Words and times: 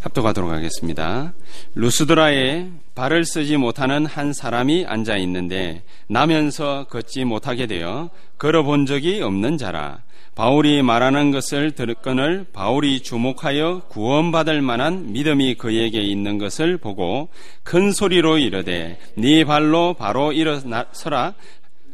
합독하도록 0.00 0.50
하겠습니다. 0.50 1.32
루스드라에 1.74 2.68
발을 2.94 3.24
쓰지 3.24 3.56
못하는 3.56 4.06
한 4.06 4.32
사람이 4.32 4.86
앉아 4.86 5.16
있는데 5.18 5.82
나면서 6.08 6.86
걷지 6.88 7.24
못하게 7.24 7.66
되어 7.66 8.10
걸어본 8.38 8.86
적이 8.86 9.22
없는 9.22 9.58
자라. 9.58 10.02
바울이 10.34 10.82
말하는 10.82 11.30
것을 11.30 11.70
들건을 11.70 12.46
바울이 12.52 13.00
주목하여 13.00 13.84
구원받을 13.88 14.60
만한 14.60 15.12
믿음이 15.12 15.54
그에게 15.54 16.02
있는 16.02 16.36
것을 16.36 16.76
보고 16.76 17.30
큰 17.62 17.90
소리로 17.90 18.36
이르되 18.36 18.98
네 19.16 19.44
발로 19.44 19.94
바로 19.94 20.32
일어서라 20.32 21.34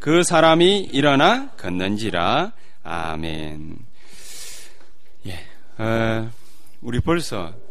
그 0.01 0.25
사람이 0.25 0.89
일어나 0.93 1.51
걷는지라 1.51 2.53
아멘. 2.83 3.77
예, 5.29 5.39
어, 5.79 6.29
우리 6.81 6.98
벌써 6.98 7.53
딱 7.53 7.62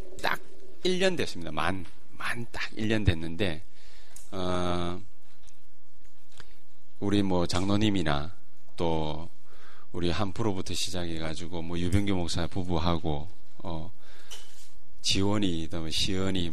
1년 0.83 1.17
됐습니다. 1.17 1.51
만, 1.51 1.85
만 2.17 2.45
딱 2.51 2.69
1년 2.71 3.05
됐는데, 3.05 3.63
어, 4.31 4.99
우리 6.99 7.21
뭐 7.23 7.45
장로님이나 7.45 8.31
또 8.77 9.29
우리 9.91 10.09
한 10.09 10.31
프로부터 10.31 10.73
시작해가지고 10.73 11.61
뭐 11.61 11.77
유병규 11.77 12.13
목사 12.15 12.47
부부하고, 12.47 13.27
어, 13.59 13.91
지원이, 15.01 15.67
또 15.69 15.89
시연이 15.89 16.51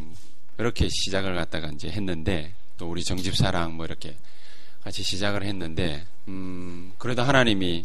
이렇게 0.59 0.89
시작을 0.89 1.35
갖다가 1.35 1.69
이제 1.69 1.89
했는데, 1.89 2.55
또 2.77 2.91
우리 2.91 3.05
정집사랑 3.05 3.77
뭐 3.77 3.85
이렇게 3.87 4.17
같이 4.83 5.03
시작을 5.03 5.43
했는데, 5.45 6.05
음, 6.29 6.93
그래도 6.99 7.23
하나님이 7.23 7.85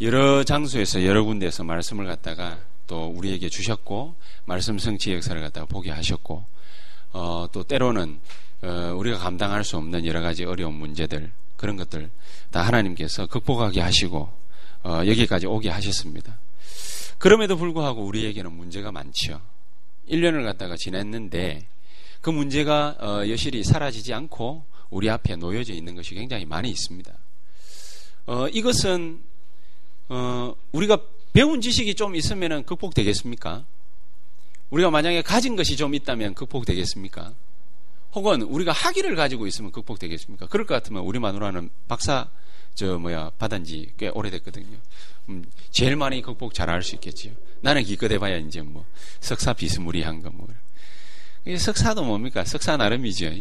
여러 0.00 0.42
장소에서 0.44 1.04
여러 1.04 1.24
군데에서 1.24 1.64
말씀을 1.64 2.06
갖다가 2.06 2.58
또 2.86 3.06
우리에게 3.06 3.48
주셨고 3.48 4.14
말씀 4.44 4.78
성취 4.78 5.12
역사를 5.12 5.40
갖다가 5.40 5.66
보게 5.66 5.90
하셨고 5.90 6.44
어, 7.12 7.46
또 7.52 7.62
때로는 7.62 8.20
어, 8.62 8.94
우리가 8.96 9.18
감당할 9.18 9.64
수 9.64 9.76
없는 9.76 10.06
여러 10.06 10.20
가지 10.20 10.44
어려운 10.44 10.74
문제들 10.74 11.32
그런 11.56 11.76
것들 11.76 12.10
다 12.50 12.62
하나님께서 12.62 13.26
극복하게 13.26 13.80
하시고 13.80 14.30
어, 14.84 15.02
여기까지 15.06 15.46
오게 15.46 15.70
하셨습니다. 15.70 16.38
그럼에도 17.18 17.56
불구하고 17.56 18.04
우리에게는 18.04 18.52
문제가 18.52 18.92
많지요. 18.92 19.40
1년을 20.08 20.44
갖다가 20.44 20.76
지냈는데 20.76 21.66
그 22.20 22.30
문제가 22.30 22.96
어, 23.00 23.28
여실히 23.28 23.64
사라지지 23.64 24.12
않고 24.12 24.64
우리 24.90 25.10
앞에 25.10 25.36
놓여져 25.36 25.72
있는 25.72 25.94
것이 25.94 26.14
굉장히 26.14 26.44
많이 26.44 26.70
있습니다. 26.70 27.12
어, 28.26 28.48
이것은 28.48 29.22
어, 30.08 30.54
우리가 30.72 30.98
배운 31.34 31.60
지식이 31.60 31.96
좀 31.96 32.14
있으면 32.14 32.64
극복되겠습니까? 32.64 33.66
우리가 34.70 34.90
만약에 34.90 35.20
가진 35.22 35.56
것이 35.56 35.76
좀 35.76 35.94
있다면 35.94 36.34
극복되겠습니까? 36.34 37.34
혹은 38.14 38.42
우리가 38.42 38.70
학위를 38.70 39.16
가지고 39.16 39.46
있으면 39.48 39.72
극복되겠습니까? 39.72 40.46
그럴 40.46 40.64
것 40.64 40.74
같으면 40.74 41.02
우리 41.02 41.18
마누라는 41.18 41.70
박사 41.88 42.30
저 42.74 42.98
뭐야 42.98 43.30
받은 43.38 43.64
지 43.64 43.92
꽤 43.98 44.08
오래됐거든요. 44.08 44.78
음, 45.28 45.44
제일 45.70 45.96
많이 45.96 46.22
극복 46.22 46.54
잘 46.54 46.70
할 46.70 46.82
수 46.82 46.94
있겠지요. 46.94 47.32
나는 47.60 47.82
기껏 47.82 48.10
해봐야 48.10 48.36
이제 48.36 48.62
뭐 48.62 48.86
석사 49.20 49.52
비스무리한 49.52 50.22
거 50.22 50.30
뭐. 50.30 50.48
석사도 51.58 52.04
뭡니까? 52.04 52.44
석사 52.44 52.76
나름이죠. 52.76 53.32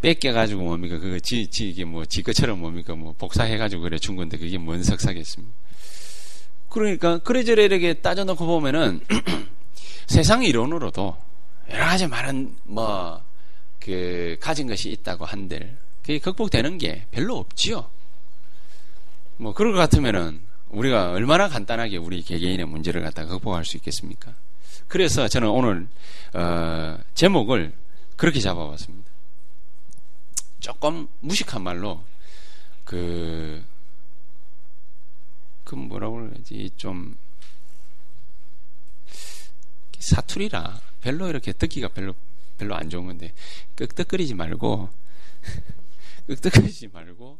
뺏겨가지고 0.00 0.62
뭡니까? 0.62 0.98
그거 0.98 1.18
지, 1.18 1.46
지, 1.46 1.68
이게 1.68 1.84
뭐, 1.84 2.04
지 2.04 2.22
것처럼 2.22 2.60
뭡니까? 2.60 2.94
뭐, 2.94 3.14
복사해가지고 3.16 3.82
그래 3.82 3.98
준 3.98 4.16
건데 4.16 4.36
그게 4.36 4.58
뭔 4.58 4.82
석사겠습니까? 4.82 5.54
그러니까, 6.74 7.20
이렇게 7.62 7.94
따져놓고 7.94 8.46
보면은, 8.46 9.00
세상 10.08 10.42
이론으로도 10.42 11.16
여러 11.70 11.84
가지 11.84 12.08
많은, 12.08 12.56
뭐, 12.64 13.22
그, 13.78 14.36
가진 14.40 14.66
것이 14.66 14.90
있다고 14.90 15.24
한들, 15.24 15.78
그게 16.02 16.18
극복되는 16.18 16.78
게 16.78 17.06
별로 17.12 17.36
없지요. 17.36 17.88
뭐, 19.36 19.54
그럴 19.54 19.72
것 19.72 19.78
같으면은, 19.78 20.40
우리가 20.70 21.12
얼마나 21.12 21.48
간단하게 21.48 21.96
우리 21.96 22.22
개개인의 22.22 22.66
문제를 22.66 23.02
갖다 23.02 23.24
극복할 23.24 23.64
수 23.64 23.76
있겠습니까? 23.76 24.34
그래서 24.88 25.28
저는 25.28 25.48
오늘, 25.48 25.86
어, 26.32 26.98
제목을 27.14 27.72
그렇게 28.16 28.40
잡아봤습니다. 28.40 29.12
조금 30.58 31.06
무식한 31.20 31.62
말로 31.62 32.02
그, 32.82 33.62
그 35.74 35.78
뭐라고 35.80 36.28
그러지 36.28 36.70
좀 36.76 37.16
사투리라 39.98 40.80
별로 41.00 41.28
이렇게 41.28 41.52
듣기가 41.52 41.88
별로 41.88 42.14
별로 42.58 42.74
안 42.76 42.88
좋은 42.88 43.06
건데 43.06 43.32
끄떡거리지 43.74 44.34
말고 44.34 44.88
끄떡거리지 46.26 46.88
말고 46.88 47.38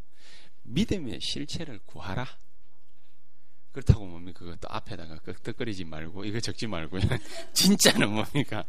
믿음의 0.63 1.19
실체를 1.21 1.79
구하라. 1.85 2.27
그렇다고 3.71 4.05
뭡니까? 4.05 4.39
그것도 4.39 4.67
앞에다가 4.69 5.17
끄떡거리지 5.17 5.83
말고 5.85 6.25
이거 6.25 6.39
적지 6.39 6.65
말고 6.65 6.97
진짜는 7.53 8.11
뭡니까? 8.11 8.63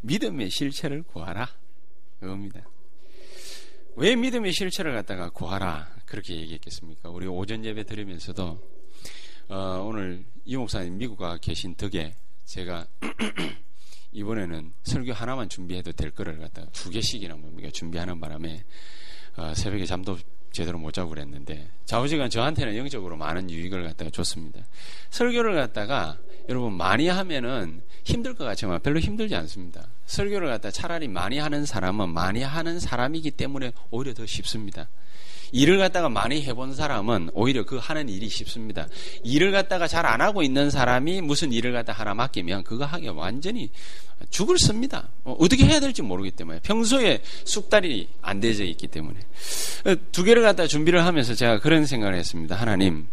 믿음의 0.00 0.50
실체를 0.50 1.02
구하라. 1.02 1.48
그겁니다. 2.18 2.60
왜 3.96 4.16
믿음의 4.16 4.52
실체를 4.52 4.94
갖다가 4.94 5.30
구하라 5.30 5.94
그렇게 6.06 6.34
얘기했겠습니까? 6.36 7.10
우리 7.10 7.26
오전 7.26 7.64
예배 7.64 7.84
드리면서도 7.84 8.81
어, 9.52 9.84
오늘 9.86 10.24
이 10.46 10.56
목사님 10.56 10.96
미국 10.96 11.18
가 11.18 11.36
계신 11.36 11.74
덕에 11.74 12.14
제가 12.46 12.86
이번에는 14.10 14.72
설교 14.82 15.12
하나만 15.12 15.50
준비해도 15.50 15.92
될 15.92 16.10
거를 16.10 16.38
갖다가 16.38 16.66
두 16.72 16.88
개씩이나 16.88 17.34
뭡니까 17.34 17.68
준비하는 17.70 18.18
바람에 18.18 18.64
어, 19.36 19.52
새벽에 19.54 19.84
잠도 19.84 20.16
제대로 20.52 20.78
못 20.78 20.92
자고 20.92 21.10
그랬는데 21.10 21.68
좌우지간 21.84 22.30
저한테는 22.30 22.78
영적으로 22.78 23.18
많은 23.18 23.50
유익을 23.50 23.82
갖다가 23.82 24.10
줬습니다. 24.10 24.64
설교를 25.10 25.54
갖다가 25.54 26.16
여러분 26.48 26.72
많이 26.72 27.08
하면은 27.08 27.82
힘들 28.04 28.34
것 28.34 28.44
같지만 28.44 28.80
별로 28.80 29.00
힘들지 29.00 29.34
않습니다. 29.34 29.86
설교를 30.06 30.48
갖다 30.48 30.70
차라리 30.70 31.08
많이 31.08 31.38
하는 31.38 31.66
사람은 31.66 32.08
많이 32.08 32.42
하는 32.42 32.80
사람이기 32.80 33.32
때문에 33.32 33.72
오히려 33.90 34.14
더 34.14 34.24
쉽습니다. 34.24 34.88
일을 35.52 35.78
갖다가 35.78 36.08
많이 36.08 36.42
해본 36.42 36.74
사람은 36.74 37.30
오히려 37.34 37.64
그 37.64 37.76
하는 37.76 38.08
일이 38.08 38.28
쉽습니다. 38.28 38.88
일을 39.22 39.52
갖다가 39.52 39.86
잘 39.86 40.02
안 40.02 40.20
하고 40.20 40.42
있는 40.42 40.68
사람이 40.68 41.20
무슨 41.20 41.52
일을 41.52 41.72
갖다 41.72 41.92
하나 41.92 42.12
맡기면 42.14 42.64
그거 42.64 42.84
하기 42.84 43.08
완전히 43.08 43.70
죽을 44.30 44.58
씁니다. 44.58 45.08
어, 45.24 45.36
떻게 45.48 45.64
해야 45.64 45.78
될지 45.80 46.02
모르기 46.02 46.30
때문에 46.32 46.60
평소에 46.60 47.22
숙달이 47.44 48.08
안 48.20 48.40
되져 48.40 48.64
있기 48.64 48.88
때문에 48.88 49.20
두 50.10 50.24
개를 50.24 50.42
갖다 50.42 50.66
준비를 50.66 51.04
하면서 51.04 51.34
제가 51.34 51.60
그런 51.60 51.86
생각을 51.86 52.14
했습니다. 52.14 52.56
하나님, 52.56 53.06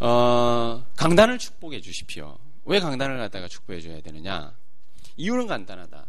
어, 0.00 0.84
강단을 0.96 1.38
축복해 1.38 1.80
주십시오. 1.80 2.38
왜 2.64 2.80
강단을 2.80 3.18
갖다가 3.18 3.48
축복해 3.48 3.80
줘야 3.80 4.00
되느냐? 4.00 4.52
이유는 5.16 5.46
간단하다. 5.46 6.06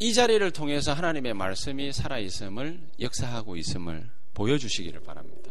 이 0.00 0.14
자리를 0.14 0.50
통해서 0.52 0.92
하나님의 0.92 1.34
말씀이 1.34 1.92
살아있음을, 1.92 2.80
역사하고 3.00 3.56
있음을 3.56 4.10
보여주시기를 4.34 5.00
바랍니다. 5.00 5.50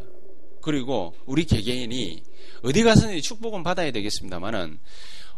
그리고 0.62 1.16
우리 1.26 1.46
개개인이 1.46 2.24
어디 2.64 2.84
가서는 2.84 3.22
축복은 3.22 3.64
받아야 3.64 3.92
되겠습니다만은 3.92 4.80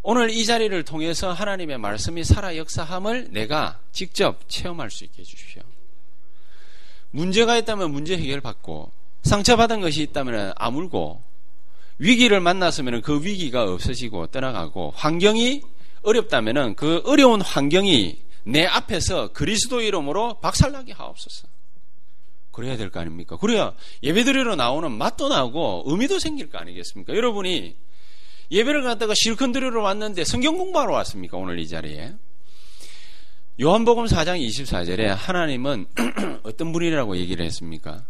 오늘 0.04 0.32
이 0.32 0.46
자리를 0.46 0.84
통해서 0.84 1.32
하나님의 1.32 1.78
말씀이 1.78 2.24
살아 2.24 2.58
역사함을 2.58 3.30
내가 3.32 3.80
직접 3.92 4.50
체험할 4.50 4.90
수 4.90 5.04
있게 5.04 5.22
해주십시오. 5.22 5.62
문제가 7.12 7.58
있다면 7.58 7.92
문제 7.92 8.18
해결 8.18 8.42
받고 8.42 8.92
상처받은 9.24 9.82
것이 9.82 10.02
있다면 10.02 10.54
아물고 10.56 11.22
위기를 12.00 12.40
만났으면 12.40 13.02
그 13.02 13.24
위기가 13.24 13.64
없어지고 13.64 14.28
떠나가고 14.28 14.94
환경이 14.96 15.62
어렵다면 16.02 16.76
그 16.76 17.04
어려운 17.06 17.42
환경이 17.42 18.24
내 18.44 18.66
앞에서 18.66 19.34
그리스도 19.34 19.82
이름으로 19.82 20.40
박살나게 20.40 20.94
하옵소서. 20.94 21.48
그래야 22.51 22.77
될 22.77 22.89
거 22.89 23.00
아닙니까? 23.00 23.38
그래야 23.38 23.74
예배드리러 24.03 24.56
나오는 24.56 24.92
맛도 24.92 25.30
나고 25.30 25.83
의미도 25.88 26.19
생길 26.19 26.50
거 26.50 26.57
아니겠습니까? 26.57 27.15
여러분이 27.15 27.75
예배를 28.51 28.83
갖다가 28.83 29.13
실컷 29.15 29.51
드리러 29.53 29.81
왔는데 29.81 30.25
성경 30.25 30.57
공부하러 30.57 30.94
왔습니까? 30.95 31.38
오늘 31.38 31.59
이 31.59 31.68
자리에. 31.68 32.13
요한복음 33.62 34.06
4장 34.06 34.45
24절에 34.45 35.06
하나님은 35.06 35.86
어떤 36.44 36.71
분이라고 36.74 37.18
얘기를 37.18 37.45
했습니까? 37.45 38.06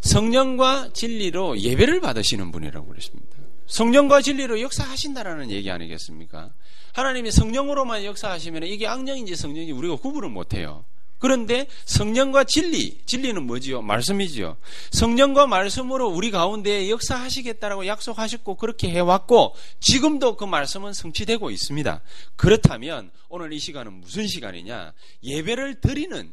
성령과 0.00 0.90
진리로 0.92 1.58
예배를 1.60 2.00
받으시는 2.00 2.50
분이라고 2.50 2.86
그랬습니다. 2.88 3.36
성령과 3.66 4.22
진리로 4.22 4.60
역사하신다라는 4.60 5.50
얘기 5.50 5.70
아니겠습니까? 5.70 6.50
하나님이 6.92 7.30
성령으로만 7.30 8.04
역사하시면 8.04 8.64
이게 8.64 8.86
악령인지 8.88 9.36
성령인지 9.36 9.72
우리가 9.72 9.96
구분을 9.96 10.28
못해요. 10.30 10.84
그런데 11.20 11.68
성령과 11.84 12.44
진리, 12.44 12.98
진리는 13.04 13.42
뭐지요? 13.42 13.82
말씀이지요. 13.82 14.56
성령과 14.90 15.46
말씀으로 15.46 16.08
우리 16.08 16.30
가운데 16.30 16.88
역사하시겠다라고 16.88 17.86
약속하셨고 17.86 18.56
그렇게 18.56 18.88
해왔고 18.88 19.54
지금도 19.80 20.36
그 20.36 20.44
말씀은 20.46 20.94
성취되고 20.94 21.50
있습니다. 21.50 22.00
그렇다면 22.36 23.10
오늘 23.28 23.52
이 23.52 23.58
시간은 23.58 23.92
무슨 23.92 24.26
시간이냐? 24.26 24.94
예배를 25.22 25.82
드리는 25.82 26.32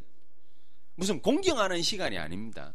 무슨 0.96 1.22
공경하는 1.22 1.82
시간이 1.84 2.18
아닙니다. 2.18 2.74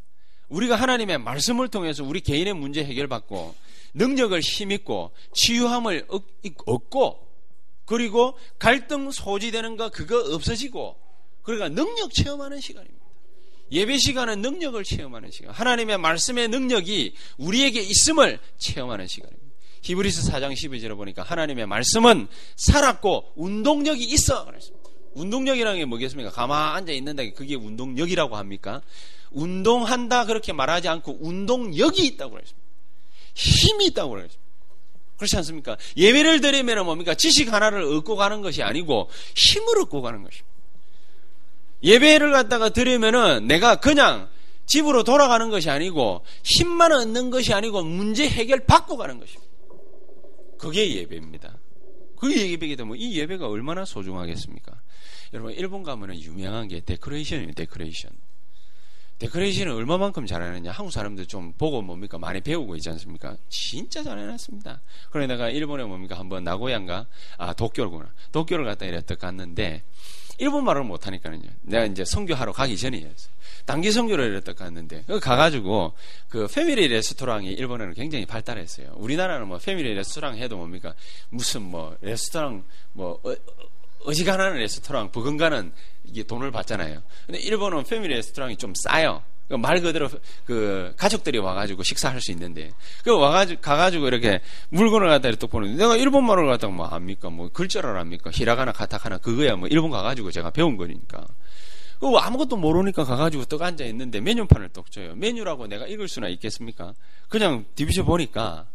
우리가 0.51 0.77
하나님의 0.77 1.17
말씀을 1.17 1.69
통해서 1.69 2.05
우리 2.05 2.21
개인의 2.21 2.53
문제 2.53 2.85
해결받고 2.85 3.55
능력을 3.95 4.39
힘입고 4.39 5.13
치유함을 5.33 6.09
얻고 6.67 7.27
그리고 7.87 8.37
갈등 8.59 9.11
소지되는 9.11 9.79
거 9.79 9.89
그거 9.89 10.19
없어지고 10.35 11.02
그러니까 11.43 11.69
능력 11.69 12.13
체험하는 12.13 12.61
시간입니다. 12.61 13.03
예배 13.71 13.99
시간은 13.99 14.43
능력을 14.43 14.83
체험하는 14.85 15.31
시간. 15.31 15.53
하나님의 15.53 15.99
말씀의 15.99 16.49
능력이 16.49 17.15
우리에게 17.39 17.81
있음을 17.81 18.39
체험하는 18.59 19.07
시간입니다. 19.07 19.43
히브리스 19.81 20.31
4장 20.31 20.53
12절에 20.53 20.95
보니까 20.97 21.23
하나님의 21.23 21.67
말씀은 21.67 22.29
살았고 22.57 23.33
운동력이 23.35 24.05
있어. 24.05 24.45
그랬습니다. 24.45 24.91
운동력이라는 25.15 25.79
게 25.79 25.85
뭐겠습니까? 25.87 26.31
가만 26.31 26.77
앉아 26.77 26.93
있는데 26.93 27.33
그게 27.33 27.55
운동력이라고 27.55 28.37
합니까? 28.37 28.83
운동한다 29.31 30.27
그렇게 30.27 30.53
말하지 30.53 30.89
않고 30.89 31.19
운동력이 31.21 32.07
있다고 32.07 32.33
그랬습니다. 32.33 32.63
힘이 33.35 33.87
있다고 33.87 34.11
그랬습니다. 34.11 34.43
그렇지 35.17 35.37
않습니까? 35.39 35.77
예배를 35.97 36.41
드리면 36.41 36.85
뭡니까? 36.85 37.15
지식 37.15 37.53
하나를 37.53 37.83
얻고 37.85 38.17
가는 38.17 38.43
것이 38.43 38.63
아니고 38.63 39.09
힘을 39.35 39.81
얻고 39.83 40.03
가는 40.03 40.23
것입니다. 40.23 40.52
예배를 41.83 42.33
갖다가 42.33 42.69
드리면은 42.69 43.47
내가 43.47 43.77
그냥 43.77 44.29
집으로 44.67 45.03
돌아가는 45.03 45.51
것이 45.51 45.71
아니고 45.71 46.25
힘만 46.45 46.93
얻는 46.93 47.31
것이 47.31 47.53
아니고 47.53 47.83
문제 47.83 48.29
해결 48.29 48.61
받고 48.67 48.97
가는 48.97 49.19
것입니다. 49.19 49.53
그게 50.59 50.95
예배입니다. 50.95 51.59
그게 52.17 52.53
예배게 52.53 52.77
되면 52.77 52.97
이 52.97 53.19
예배가 53.19 53.49
얼마나 53.49 53.85
소중하겠습니까? 53.85 54.73
여러분 55.35 55.53
일본 55.53 55.83
가면은 55.83 56.21
유명한 56.21 56.69
게 56.69 56.81
데코레이션이에요. 56.81 57.53
데코레이션. 57.55 58.13
데코레이션을 59.19 59.73
얼마만큼 59.73 60.27
잘하느냐 60.27 60.73
한국 60.73 60.91
사람들 60.91 61.27
좀 61.27 61.53
보고 61.53 61.81
뭡니까 61.81 62.19
많이 62.19 62.41
배우고 62.41 62.77
있지 62.77 62.91
않습니까? 62.91 63.37
진짜 63.49 64.03
잘해놨습니다. 64.03 64.83
그래 65.11 65.27
내가 65.27 65.49
일본에 65.49 65.85
뭡니까 65.85 66.19
한번 66.19 66.45
나고야인가 66.45 67.07
아 67.39 67.53
도쿄구나 67.53 68.13
도쿄를 68.33 68.65
갔다 68.65 68.87
이랬다 68.87 69.15
갔는데 69.15 69.85
일본 70.39 70.65
말을 70.65 70.85
못하니까요. 70.85 71.39
내가 71.63 71.85
이제 71.87 72.05
선교하러 72.05 72.53
가기 72.53 72.77
전이었어요. 72.77 73.33
단기 73.65 73.93
선교를 73.93 74.27
이랬다 74.27 74.55
갔는데 74.55 75.05
가가지고 75.21 75.93
그 76.29 76.49
패밀리 76.53 76.89
레스토랑이 76.89 77.49
일본에는 77.53 77.95
굉장히 77.95 78.27
발달했어요. 78.27 78.95
우리나라는 78.97 79.47
뭐 79.47 79.59
패밀리 79.59 79.95
레스토랑 79.95 80.37
해도 80.39 80.57
뭡니까 80.57 80.95
무슨 81.31 81.63
뭐 81.63 81.97
레스토랑 82.01 82.65
뭐 82.93 83.21
어, 83.23 83.35
어지간한 84.05 84.55
레스토랑 84.55 85.13
버금가는 85.13 85.73
이게 86.05 86.25
돈을 86.25 86.51
받잖아요. 86.51 87.03
근데 87.27 87.41
일본은 87.41 87.85
패밀리 87.85 88.15
레스토랑이 88.15 88.57
좀 88.57 88.73
싸요. 88.75 89.23
그말 89.49 89.81
그대로 89.81 90.09
그 90.47 90.95
가족들이 90.97 91.39
와가지고 91.39 91.83
식사할 91.83 92.21
수 92.21 92.31
있는데 92.33 92.71
그 93.05 93.17
와가지고 93.17 93.61
가가지고 93.61 94.07
이렇게 94.09 94.41
물건을 94.71 95.09
갖다 95.09 95.29
이렇게 95.29 95.47
보는데 95.47 95.77
내가 95.77 95.97
일본 95.97 96.25
말을 96.27 96.47
갖다가 96.47 96.73
뭐 96.73 96.87
압니까? 96.87 97.31
뭐 97.31 97.49
글자를 97.51 97.99
압니까? 97.99 98.31
히라가나 98.33 98.73
카타카나 98.73 99.19
그거야. 99.19 99.57
뭐 99.57 99.69
일본 99.69 99.91
가가지고 99.91 100.31
제가 100.31 100.51
배운 100.51 100.77
거니까. 100.77 101.27
그 102.01 102.09
아무것도 102.17 102.57
모르니까 102.57 103.05
가가지고 103.05 103.45
떡 103.45 103.63
앉아 103.63 103.85
있는데 103.85 104.21
메뉴판을 104.21 104.71
떡 104.71 104.91
줘요. 104.91 105.15
메뉴라고 105.15 105.67
내가 105.67 105.87
읽을 105.87 106.09
수나 106.09 106.29
있겠습니까? 106.29 106.95
그냥 107.29 107.65
디비셔 107.75 108.05
보니까 108.05 108.67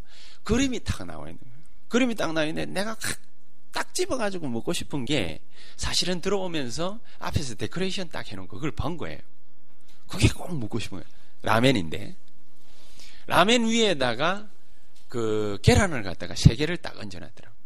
그림이 0.43 0.79
딱 0.83 1.05
나와 1.05 1.27
있는 1.27 1.39
거예요. 1.39 1.57
그림이 1.89 2.15
딱 2.15 2.33
나와 2.33 2.45
있는데 2.47 2.71
내가 2.71 2.95
딱 3.73 3.93
집어가지고 3.93 4.47
먹고 4.47 4.73
싶은 4.73 5.05
게 5.05 5.41
사실은 5.75 6.21
들어오면서 6.21 6.99
앞에서 7.19 7.55
데코레이션 7.55 8.09
딱 8.09 8.31
해놓은 8.31 8.47
거 8.47 8.55
그걸 8.55 8.71
본 8.71 8.97
거예요 8.97 9.19
그게 10.07 10.27
꼭 10.29 10.57
먹고 10.57 10.79
싶어요. 10.79 11.01
라면인데. 11.41 12.15
라면 13.27 13.65
위에다가 13.65 14.47
그 15.09 15.57
계란을 15.61 16.03
갖다가 16.03 16.35
세 16.35 16.55
개를 16.55 16.77
딱 16.77 16.97
얹어놨더라고요. 16.97 17.57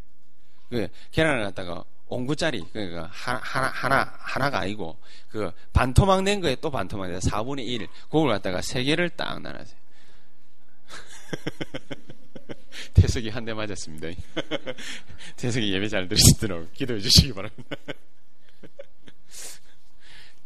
그 0.70 0.88
계란을 1.12 1.44
갖다가 1.44 1.84
옹구짜리, 2.08 2.64
그러니까 2.74 3.10
하나, 3.12 3.40
하나, 3.42 3.68
하나, 3.68 4.14
하나가 4.20 4.60
아니고 4.60 4.98
그 5.30 5.52
반토막 5.72 6.24
낸 6.24 6.42
거에 6.42 6.56
또 6.56 6.70
반토막 6.70 7.10
내 7.10 7.20
4분의 7.20 7.66
1, 7.66 7.88
그걸 8.10 8.28
갖다가 8.30 8.62
세 8.62 8.84
개를 8.84 9.10
딱 9.10 9.42
나눴어요. 9.42 9.80
태석이 12.94 13.30
한 13.30 13.46
대 13.46 13.54
맞았습니다. 13.54 14.08
태석이 15.38 15.74
예배 15.74 15.88
잘 15.88 16.08
드시도록 16.08 16.74
기도해 16.74 17.00
주시기 17.00 17.34
바랍니다. 17.34 17.76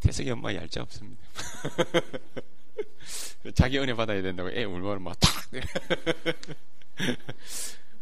태석이 0.01 0.29
엄마 0.31 0.53
얄짤 0.53 0.83
없습니다. 0.83 1.23
자기 3.53 3.79
은혜 3.79 3.93
받아야 3.93 4.21
된다고 4.21 4.49
애 4.49 4.63
울면 4.63 5.01
막 5.01 5.19
탁. 5.19 5.31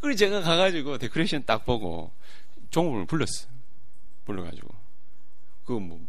그리고 0.01 0.15
제가 0.17 0.41
가가지고 0.41 0.97
데코레이션 0.97 1.45
딱 1.45 1.65
보고 1.65 2.11
종업을 2.69 3.05
불렀어. 3.05 3.47
불러가지고. 4.25 4.73
그 5.65 5.73
뭐, 5.73 5.99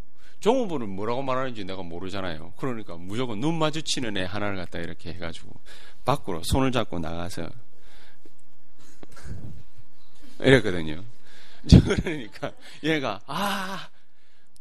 종업을 0.41 0.81
뭐라고 0.81 1.23
말하는지 1.23 1.65
내가 1.65 1.83
모르잖아요. 1.83 2.53
그러니까 2.56 2.97
무조건 2.97 3.41
눈 3.41 3.59
마주치는 3.59 4.17
애 4.17 4.25
하나를 4.25 4.57
갖다 4.57 4.79
이렇게 4.79 5.12
해가지고 5.12 5.50
밖으로 6.05 6.43
손을 6.45 6.73
잡고 6.73 6.99
나가서 6.99 7.49
이랬거든요. 10.41 11.05
그러니까 11.69 12.53
얘가 12.83 13.21
아 13.27 13.89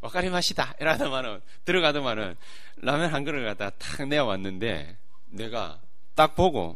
와카리 0.04 0.30
마시다. 0.30 0.76
이러더만은 0.82 1.40
들어가더만은 1.64 2.36
라면 2.78 3.14
한 3.14 3.24
그릇을 3.24 3.46
갖다가 3.46 3.72
탁 3.78 4.06
내어왔는데 4.06 4.98
내가 5.30 5.80
딱 6.14 6.36
보고 6.36 6.76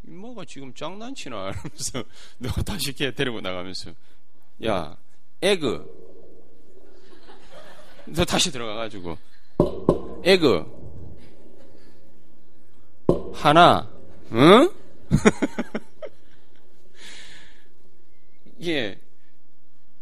뭐가 0.00 0.44
지금 0.44 0.74
장난치나? 0.74 1.50
이러면서 1.50 2.02
내가 2.38 2.60
다시 2.62 2.88
이렇게 2.88 3.14
데리고 3.14 3.40
나가면서 3.40 3.92
야 4.64 4.96
에그. 5.42 6.02
너 8.06 8.24
다시 8.24 8.50
들어가가지고 8.50 9.16
에그. 10.24 10.82
하나 13.32 13.88
응? 14.32 14.68
이게 18.58 18.98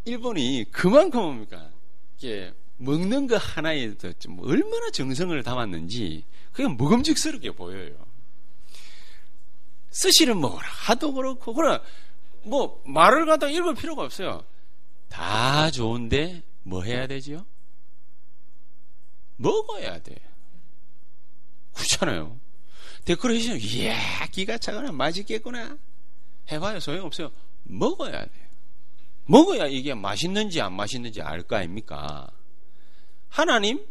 일본이 0.06 0.64
그만큼 0.72 1.20
뭡니까 1.20 1.71
이렇게 2.22 2.54
먹는 2.76 3.26
거 3.26 3.36
하나에 3.36 3.94
좀 4.18 4.38
얼마나 4.40 4.90
정성을 4.90 5.42
담았는지 5.42 6.24
그게 6.52 6.68
먹음직스럽게 6.68 7.52
보여요. 7.52 7.94
스시를 9.90 10.34
먹어라 10.34 10.66
하도 10.68 11.12
그렇고 11.12 11.52
그러나 11.52 11.82
뭐 12.44 12.82
말을 12.86 13.26
갖다 13.26 13.48
읽을 13.48 13.74
필요가 13.74 14.04
없어요. 14.04 14.44
다 15.08 15.70
좋은데 15.70 16.42
뭐 16.62 16.82
해야 16.82 17.06
되지요? 17.06 17.44
먹어야 19.36 20.00
돼. 20.02 20.16
그렇잖아요. 21.74 22.38
데코레이션 23.04 23.58
이야 23.60 24.26
기가 24.28 24.58
차거나 24.58 24.92
맛있겠구나 24.92 25.76
해봐요 26.50 26.80
소용없어요. 26.80 27.30
먹어야 27.64 28.24
돼. 28.24 28.41
먹어야 29.26 29.66
이게 29.66 29.94
맛있는지 29.94 30.60
안 30.60 30.74
맛있는지 30.74 31.22
알 31.22 31.42
거 31.42 31.56
아닙니까? 31.56 32.28
하나님 33.28 33.84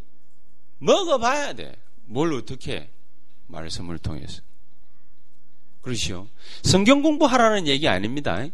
먹어봐야 0.79 1.53
돼. 1.53 1.75
뭘 2.05 2.33
어떻게? 2.33 2.89
말씀을 3.47 3.97
통해서. 3.97 4.41
그러시오. 5.81 6.27
성경 6.63 7.01
공부하라는 7.01 7.67
얘기 7.67 7.87
아닙니다. 7.87 8.45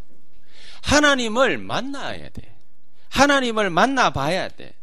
하나님을 0.82 1.58
만나야 1.58 2.30
돼. 2.30 2.56
하나님을 3.10 3.70
만나봐야 3.70 4.50
돼. 4.50 4.74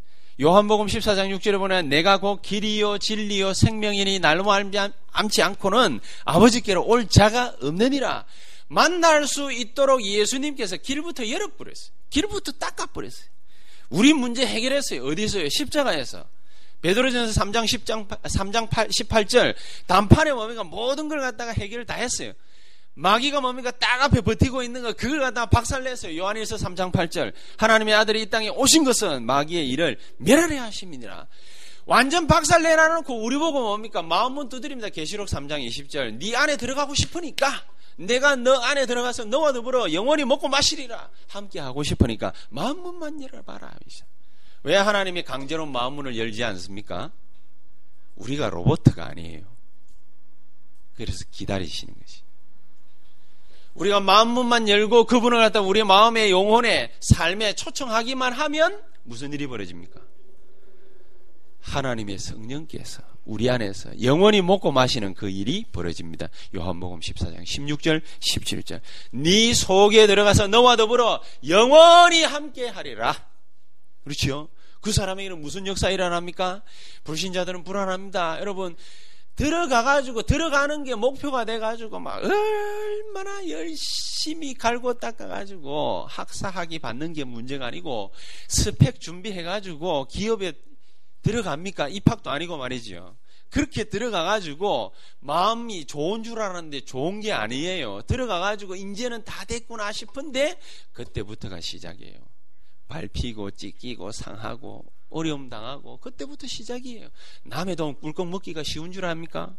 요한복음 0.41 0.87
14장 0.87 1.35
6절에 1.39 1.59
보면 1.59 1.89
내가 1.89 2.19
곧 2.19 2.43
길이요 2.43 2.99
진리요 2.99 3.55
생명이니 3.55 4.19
날로 4.19 4.45
알지 4.53 5.43
않고는 5.43 6.01
아버지께로 6.25 6.85
올 6.85 7.07
자가 7.07 7.55
없느니라. 7.63 8.25
만날 8.69 9.27
수 9.27 9.53
있도록 9.53 10.03
예수님께서 10.05 10.77
길부터 10.77 11.29
열어버렸어요. 11.29 11.91
길부터 12.11 12.53
닦아버렸어요. 12.53 13.29
우리 13.91 14.13
문제 14.13 14.47
해결했어요. 14.47 15.05
어디서요? 15.05 15.49
십자가에서. 15.49 16.25
베드로전서 16.83 17.41
3장 17.41 17.65
10장 17.65 18.07
3장 18.09 18.69
8, 18.69 18.89
18절 18.89 19.55
단판에 19.87 20.33
뭡니까 20.33 20.65
모든 20.65 21.09
걸 21.09 21.21
갖다가 21.21 21.53
해결을 21.53 21.87
다 21.87 21.95
했어요. 21.95 22.33
마귀가 22.95 23.41
뭡니까 23.41 23.71
딱 23.71 24.03
앞에 24.03 24.21
버티고 24.21 24.63
있는 24.63 24.83
거 24.83 24.93
그걸 24.93 25.21
갖다가 25.21 25.47
박살냈어요. 25.47 26.17
요한일서 26.17 26.57
3장 26.57 26.93
8절 26.93 27.33
하나님의 27.57 27.95
아들이 27.95 28.23
이 28.23 28.27
땅에 28.27 28.49
오신 28.51 28.85
것은 28.85 29.25
마귀의 29.25 29.69
일을 29.71 29.99
멸하려 30.19 30.61
하심이니라. 30.63 31.27
완전 31.87 32.27
박살내놔놓고 32.27 33.23
우리 33.23 33.37
보고 33.37 33.61
뭡니까 33.61 34.03
마음문 34.03 34.49
두드립니다. 34.49 34.91
계시록 34.91 35.29
3장 35.29 35.67
20절 35.67 36.19
네 36.19 36.37
안에 36.37 36.57
들어가고 36.57 36.95
싶으니까 36.95 37.65
내가 37.97 38.37
너 38.37 38.55
안에 38.55 38.87
들어가서 38.87 39.27
너와 39.27 39.53
더불어 39.53 39.93
영원히 39.93 40.25
먹고 40.25 40.49
마시리라 40.49 41.11
함께 41.29 41.61
하고 41.61 41.83
싶으니까 41.83 42.33
마음문만 42.51 43.23
열어봐라. 43.23 43.75
왜 44.65 44.77
하나님이 44.77 45.23
강제로 45.23 45.67
마음문을 45.67 46.17
열지 46.17 46.43
않습니까? 46.45 47.13
우리가 48.17 48.49
로버트가 48.49 49.07
아니에요. 49.07 49.45
그래서 50.97 51.25
기다리시는 51.31 51.95
것이. 51.95 52.23
우리가 53.75 54.01
마음문만 54.01 54.69
열고 54.69 55.05
그분을 55.05 55.39
갖다 55.39 55.61
우리 55.61 55.83
마음의 55.83 56.31
영혼의 56.31 56.93
삶에 57.01 57.55
초청하기만 57.55 58.33
하면 58.33 58.83
무슨 59.03 59.33
일이 59.33 59.47
벌어집니까? 59.47 60.01
하나님의 61.65 62.19
성령께서 62.19 63.03
우리 63.25 63.49
안에서 63.49 63.91
영원히 64.03 64.43
먹고 64.43 64.71
마시는 64.71 65.15
그 65.15 65.31
일이 65.31 65.65
벌어집니다. 65.73 66.29
요한복음 66.55 67.01
14장 67.01 67.43
16절 67.43 68.03
17절 68.21 68.81
네 69.13 69.55
속에 69.55 70.07
들어가서 70.07 70.47
너와 70.49 70.77
더불어 70.77 71.23
영원히 71.49 72.23
함께 72.23 72.69
하리라. 72.69 73.15
그렇죠? 74.05 74.49
그 74.83 74.93
사람에게는 74.93 75.41
무슨 75.41 75.67
역사 75.67 75.89
일어납니까? 75.89 76.63
불신자들은 77.05 77.65
불안합니다. 77.65 78.39
여러분 78.41 78.77
들어가가지고 79.37 80.23
들어가는 80.23 80.85
게 80.85 80.95
목표가 80.95 81.47
돼가지고 81.47 81.99
막 81.99 82.23
얼마나 82.23 83.49
열심히 83.49 84.53
갈고 84.53 84.95
닦아가지고 84.95 86.07
학사학위 86.09 86.79
받는 86.79 87.15
게 87.15 87.25
문제가 87.25 87.67
아니고 87.67 88.13
스펙 88.49 89.01
준비해가지고 89.01 90.09
기업에 90.09 90.53
들어갑니까? 91.25 91.89
입학도 91.89 92.31
아니고 92.31 92.57
말이죠. 92.57 93.17
그렇게 93.51 93.85
들어가가지고 93.85 94.93
마음이 95.21 95.87
좋은 95.87 96.23
줄 96.23 96.41
알았는데 96.41 96.83
좋은 96.83 97.21
게 97.21 97.33
아니에요. 97.33 98.03
들어가가지고 98.03 98.75
이제는 98.75 99.25
다 99.25 99.45
됐구나 99.45 99.93
싶은데 99.93 100.59
그때부터가 100.93 101.61
시작이에요. 101.61 102.19
밟히고 102.89 103.53
찢기고 103.53 104.13
상하고 104.13 104.85
어려움 105.09 105.49
당하고 105.49 105.99
그때부터 105.99 106.47
시작이에요. 106.47 107.09
남의 107.45 107.77
돈 107.77 107.95
꿀꺽 107.95 108.29
먹기가 108.29 108.63
쉬운 108.63 108.93
줄 108.93 109.05
압니까? 109.05 109.57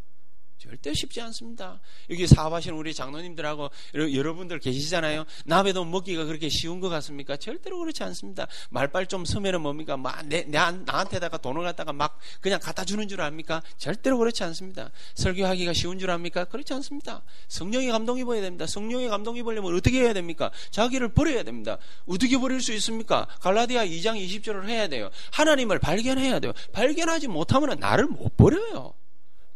절대 0.58 0.94
쉽지 0.94 1.22
않습니다. 1.22 1.80
여기 2.10 2.28
사업하시는 2.28 2.78
우리 2.78 2.94
장로님들하고 2.94 3.70
여러분들 3.94 4.60
계시잖아요. 4.60 5.26
돈 5.74 5.92
먹기가 5.92 6.26
그렇게 6.26 6.48
쉬운 6.50 6.80
것 6.80 6.90
같습니까? 6.90 7.36
절대로 7.36 7.80
그렇지 7.80 8.04
않습니다. 8.04 8.48
말빨 8.70 9.08
좀 9.08 9.26
서면은 9.26 9.62
뭡니까? 9.62 9.98
막 9.98 10.26
내, 10.26 10.44
내, 10.44 10.58
나한테다가 10.58 11.38
돈을 11.38 11.64
갖다가 11.64 11.92
막 11.92 12.18
그냥 12.40 12.60
갖다 12.62 12.86
주는 12.86 13.08
줄 13.08 13.22
압니까? 13.22 13.62
절대로 13.78 14.18
그렇지 14.18 14.44
않습니다. 14.46 14.92
설교하기가 15.16 15.74
쉬운 15.74 16.00
줄 16.00 16.10
압니까? 16.12 16.46
그렇지 16.46 16.74
않습니다. 16.76 17.24
성령의 17.50 17.90
감동 17.90 18.18
입어야 18.18 18.42
됩니다. 18.42 18.66
성령의 18.66 19.10
감동 19.10 19.36
입으려면 19.36 19.76
어떻게 19.76 20.02
해야 20.02 20.14
됩니까? 20.14 20.52
자기를 20.72 21.10
버려야 21.10 21.44
됩니다. 21.44 21.78
어떻게 22.06 22.38
버릴 22.38 22.62
수 22.62 22.74
있습니까? 22.74 23.28
갈라디아 23.42 23.86
2장 23.86 24.16
20절을 24.18 24.68
해야 24.68 24.88
돼요. 24.88 25.10
하나님을 25.32 25.80
발견해야 25.80 26.40
돼요. 26.40 26.54
발견하지 26.72 27.28
못하면 27.28 27.78
나를 27.80 28.06
못 28.06 28.38
버려요. 28.38 28.94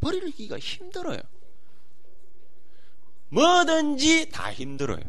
버리기가 0.02 0.58
힘들어요. 0.60 1.20
뭐든지 3.30 4.30
다 4.30 4.52
힘들어요. 4.52 5.04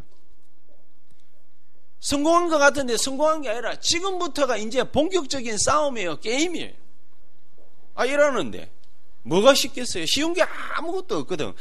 성공한 2.00 2.49
것 2.49 2.59
같은데 2.59 2.97
성공한 2.97 3.42
게 3.42 3.50
아니라 3.50 3.78
지금부터가 3.78 4.56
이제 4.56 4.85
본격적인 4.85 5.59
싸움이에요. 5.59 6.20
게임이에요. 6.20 6.73
아, 7.94 8.06
이러는데. 8.06 8.73
뭐가 9.23 9.54
쉽겠어요? 9.54 10.06
쉬운 10.06 10.32
게 10.32 10.42
아무것도 10.42 11.18
없거든. 11.18 11.52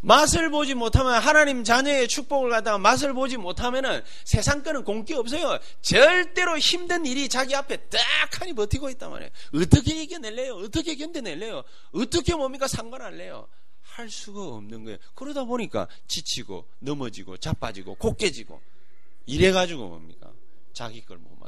맛을 0.00 0.50
보지 0.50 0.74
못하면 0.74 1.14
하나님 1.14 1.64
자녀의 1.64 2.08
축복을 2.08 2.50
갖다가 2.50 2.78
맛을 2.78 3.12
보지 3.14 3.36
못하면은 3.36 4.02
세상 4.24 4.62
거는 4.62 4.84
공기 4.84 5.14
없어요. 5.14 5.58
절대로 5.80 6.56
힘든 6.58 7.04
일이 7.04 7.28
자기 7.28 7.54
앞에 7.54 7.76
딱 7.88 7.98
하니 8.40 8.52
버티고 8.52 8.90
있단 8.90 9.10
말이에요. 9.10 9.30
어떻게 9.54 10.02
이겨낼래요? 10.02 10.54
어떻게 10.54 10.94
견뎌낼래요? 10.96 11.64
어떻게 11.92 12.34
뭡니까 12.34 12.68
상관할래요? 12.68 13.48
할 13.82 14.08
수가 14.10 14.40
없는 14.42 14.84
거예요. 14.84 14.98
그러다 15.14 15.44
보니까 15.44 15.88
지치고 16.06 16.68
넘어지고 16.78 17.36
자빠지고 17.38 17.96
곱게지고 17.96 18.60
이래 19.26 19.50
가지고 19.50 19.88
뭡니까? 19.88 20.30
자기 20.72 21.04
걸 21.04 21.18
못 21.18 21.38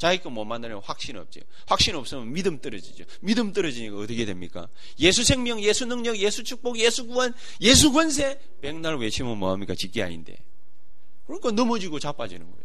자기 0.00 0.18
거 0.22 0.30
못 0.30 0.46
만나면 0.46 0.80
확신 0.82 1.18
없죠. 1.18 1.40
확신 1.66 1.94
없으면 1.94 2.32
믿음 2.32 2.58
떨어지죠. 2.58 3.04
믿음 3.20 3.52
떨어지니까 3.52 3.98
어떻게 3.98 4.24
됩니까? 4.24 4.66
예수 4.98 5.22
생명, 5.24 5.60
예수 5.60 5.84
능력, 5.84 6.16
예수 6.16 6.42
축복, 6.42 6.78
예수 6.78 7.06
구원, 7.06 7.34
예수 7.60 7.92
권세 7.92 8.40
백날 8.62 8.96
외치면 8.96 9.36
뭐합니까? 9.36 9.74
직기 9.76 10.02
아닌데. 10.02 10.38
그러니까 11.26 11.50
넘어지고 11.50 11.98
자빠지는 11.98 12.46
거예요. 12.46 12.64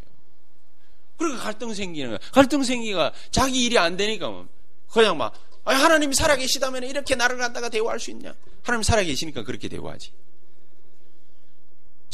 그러니까 1.18 1.44
갈등 1.44 1.74
생기는 1.74 2.12
거예요. 2.12 2.20
갈등 2.32 2.64
생기가 2.64 3.12
자기 3.32 3.66
일이 3.66 3.78
안 3.78 3.98
되니까 3.98 4.30
뭐 4.30 4.48
그냥 4.90 5.18
막 5.18 5.34
하나님이 5.66 6.16
살아계시다면 6.16 6.84
이렇게 6.84 7.16
나를 7.16 7.38
갖다가 7.38 7.68
대화할 7.68 8.00
수 8.00 8.12
있냐? 8.12 8.34
하나님 8.64 8.82
살아계시니까 8.84 9.44
그렇게 9.44 9.68
대화하지. 9.68 10.14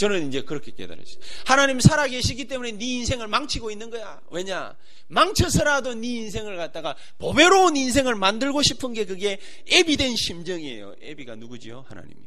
저는 0.01 0.29
이제 0.29 0.41
그렇게 0.41 0.71
깨달았어요. 0.71 1.19
하나님 1.45 1.79
살아계시기 1.79 2.45
때문에 2.47 2.71
네 2.71 2.85
인생을 2.85 3.27
망치고 3.27 3.69
있는 3.69 3.91
거야. 3.91 4.19
왜냐? 4.31 4.75
망쳐서라도 5.09 5.93
네 5.93 6.07
인생을 6.07 6.57
갖다가 6.57 6.95
보배로운 7.19 7.77
인생을 7.77 8.15
만들고 8.15 8.63
싶은 8.63 8.93
게 8.93 9.05
그게 9.05 9.39
애비된 9.71 10.15
심정이에요. 10.15 10.95
애비가 11.03 11.35
누구지요? 11.35 11.85
하나님이. 11.87 12.19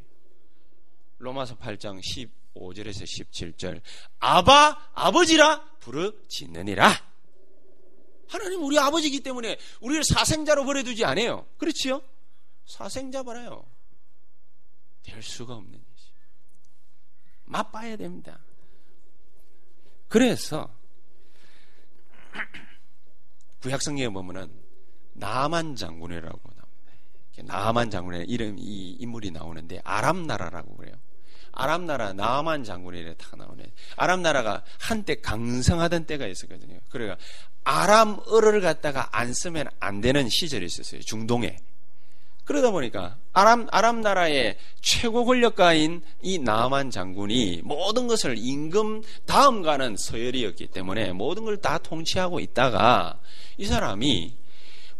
로마서 1.19 1.57
8장 1.57 2.00
15절에서 2.00 3.02
17절. 3.02 3.81
아바 4.21 4.90
아버지라 4.95 5.64
부르짖느니라. 5.81 7.12
하나님 8.28 8.62
우리 8.62 8.78
아버지이기 8.78 9.19
때문에 9.19 9.59
우리를 9.81 10.04
사생자로 10.04 10.64
버려두지 10.64 11.04
않아요. 11.04 11.45
그렇지요? 11.59 12.02
사생자 12.66 13.25
봐라요. 13.25 13.66
될 15.02 15.21
수가 15.25 15.54
없는 15.54 15.83
맛봐야 17.44 17.96
됩니다. 17.96 18.38
그래서 20.08 20.68
구약성경에 23.62 24.08
보면은 24.10 24.50
나만 25.14 25.76
장군이라고 25.76 26.28
나옵니다. 26.28 26.64
나만 27.42 27.90
장군의 27.90 28.26
이름 28.26 28.56
이 28.58 28.96
인물이 29.00 29.30
나오는데 29.30 29.80
아람 29.84 30.26
나라라고 30.26 30.76
그래요. 30.76 30.94
아람 31.52 31.86
나라 31.86 32.12
나만 32.12 32.64
장군이래 32.64 33.14
다 33.14 33.36
나오네. 33.36 33.64
아람 33.96 34.22
나라가 34.22 34.64
한때 34.80 35.20
강성하던 35.20 36.06
때가 36.06 36.26
있었거든요. 36.26 36.80
그래가 36.90 37.16
아람어를 37.64 38.60
갖다가 38.60 39.08
안 39.12 39.32
쓰면 39.32 39.68
안 39.80 40.00
되는 40.00 40.28
시절이 40.28 40.66
있었어요. 40.66 41.00
중동에. 41.02 41.56
그러다 42.44 42.70
보니까 42.70 43.16
아람 43.32 43.66
아람 43.72 44.00
나라의 44.02 44.58
최고 44.80 45.24
권력가인 45.24 46.02
이 46.22 46.38
나만 46.38 46.90
장군이 46.90 47.62
모든 47.64 48.06
것을 48.06 48.36
임금 48.36 49.02
다음가는 49.26 49.96
서열이었기 49.96 50.66
때문에 50.68 51.12
모든 51.12 51.44
걸 51.44 51.56
다 51.56 51.78
통치하고 51.78 52.40
있다가 52.40 53.18
이 53.56 53.64
사람이 53.64 54.34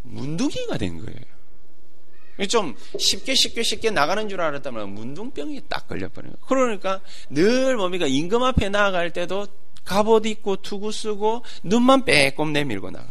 문둥이가 0.03 0.79
된 0.79 1.05
거예요. 1.05 2.47
좀 2.49 2.75
쉽게 2.99 3.35
쉽게 3.35 3.63
쉽게 3.63 3.91
나가는 3.91 4.29
줄 4.29 4.41
알았다면 4.41 4.95
문둥병이 4.95 5.63
딱 5.69 5.87
걸려버려요. 5.87 6.33
그러니까 6.47 7.01
늘 7.31 7.77
뭡니까 7.77 8.07
임금 8.07 8.43
앞에 8.43 8.71
나아갈 8.71 9.13
때도 9.13 9.47
갑옷 9.85 10.27
입고 10.27 10.57
투구 10.57 10.91
쓰고 10.91 11.45
눈만 11.63 12.05
빼꼼 12.05 12.53
내밀고 12.53 12.91
나가. 12.91 13.07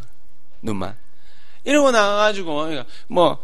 눈만. 0.60 0.96
이러고 1.62 1.92
나가가지고 1.92 2.84
뭐 3.06 3.38